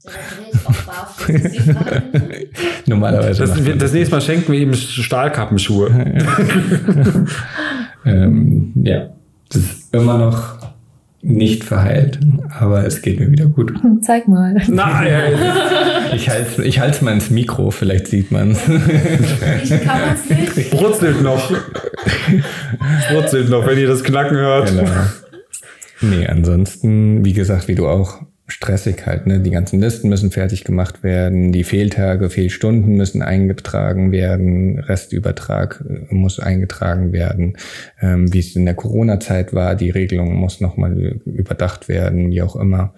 [2.86, 3.46] Normalerweise.
[3.46, 5.90] Das, wir, das nächste Mal schenken wir ihm Stahlkappenschuhe.
[8.06, 9.10] ähm, ja,
[9.50, 10.57] das ist immer noch
[11.22, 12.20] nicht verheilt,
[12.58, 13.74] aber es geht mir wieder gut.
[14.02, 14.56] Zeig mal.
[14.68, 15.34] Nein!
[16.14, 18.60] Ich halte ich halte mal ins Mikro, vielleicht sieht man es.
[18.66, 20.72] Ich kann es nicht.
[20.72, 21.52] Brutzelt noch.
[23.12, 24.70] Brutzelt noch, wenn ihr das Knacken hört.
[24.70, 24.90] Genau.
[26.00, 29.28] Nee, ansonsten, wie gesagt, wie du auch, stressig halt.
[29.28, 29.42] Ne?
[29.42, 36.14] Die ganzen Listen müssen fertig gemacht werden, die Fehltage, Fehlstunden müssen eingetragen werden, Restübertrag äh,
[36.14, 37.58] muss eingetragen werden,
[38.02, 42.56] ähm, wie es in der Corona-Zeit war, die Regelung muss nochmal überdacht werden, wie auch
[42.56, 42.94] immer,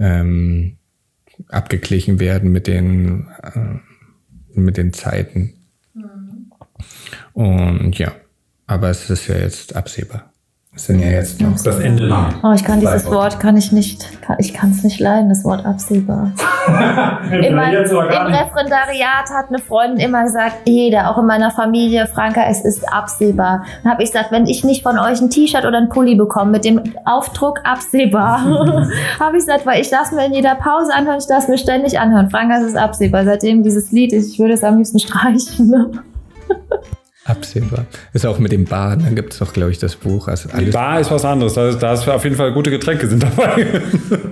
[0.00, 0.76] ähm,
[1.48, 5.54] abgeglichen werden mit den, äh, mit den Zeiten.
[5.94, 6.52] Mhm.
[7.34, 8.12] Und ja,
[8.66, 10.32] aber es ist ja jetzt absehbar
[10.74, 12.08] sind ja jetzt noch das Ende.
[12.42, 15.44] Oh, ich kann dieses Wort, kann ich nicht, kann, ich kann es nicht leiden, das
[15.44, 16.32] Wort absehbar.
[17.30, 22.64] immer, Im Referendariat hat eine Freundin immer gesagt, jeder, auch in meiner Familie, Franka, es
[22.64, 23.64] ist absehbar.
[23.82, 26.52] Dann habe ich gesagt, wenn ich nicht von euch ein T-Shirt oder ein Pulli bekomme
[26.52, 28.44] mit dem Aufdruck absehbar,
[29.20, 31.98] habe ich gesagt, weil ich darf mir in jeder Pause anhören, ich darf mir ständig
[31.98, 32.30] anhören.
[32.30, 33.24] Franka, es ist absehbar.
[33.24, 36.00] Seitdem dieses Lied, ich würde es am liebsten streichen.
[37.28, 37.84] Absehbar.
[38.14, 40.28] Ist auch mit dem Bar, da gibt es doch, glaube ich, das Buch.
[40.28, 41.52] Also alles Bar ist was anderes.
[41.54, 43.66] Da ist, da ist auf jeden Fall gute Getränke sind dabei.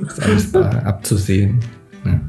[0.06, 1.60] ist alles bar, abzusehen.
[2.06, 2.20] Ja.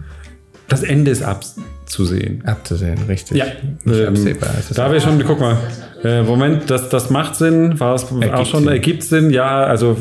[0.68, 2.44] Das Ende ist abzusehen.
[2.46, 3.38] Abzusehen, richtig.
[3.38, 3.46] Ja.
[3.86, 4.50] Ähm, absehbar.
[4.76, 5.58] da wir schon, guck mal,
[6.04, 7.80] äh, Moment, das, das macht Sinn.
[7.80, 8.74] War es auch schon, Sinn.
[8.74, 9.30] ergibt Sinn?
[9.30, 9.98] Ja, also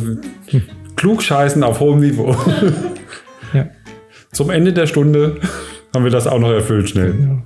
[0.97, 2.35] klugscheißen auf hohem Niveau.
[3.55, 3.69] ja.
[4.33, 5.37] Zum Ende der Stunde
[5.95, 7.13] haben wir das auch noch erfüllt schnell.
[7.13, 7.43] Genau.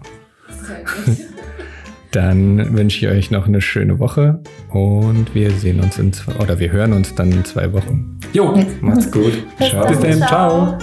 [2.12, 4.40] Dann wünsche ich euch noch eine schöne Woche
[4.70, 8.18] und wir sehen uns in zwei, oder wir hören uns dann in zwei Wochen.
[8.32, 9.32] Jo, macht's gut.
[9.60, 9.86] Ciao.
[9.86, 10.78] Bis dann, ciao.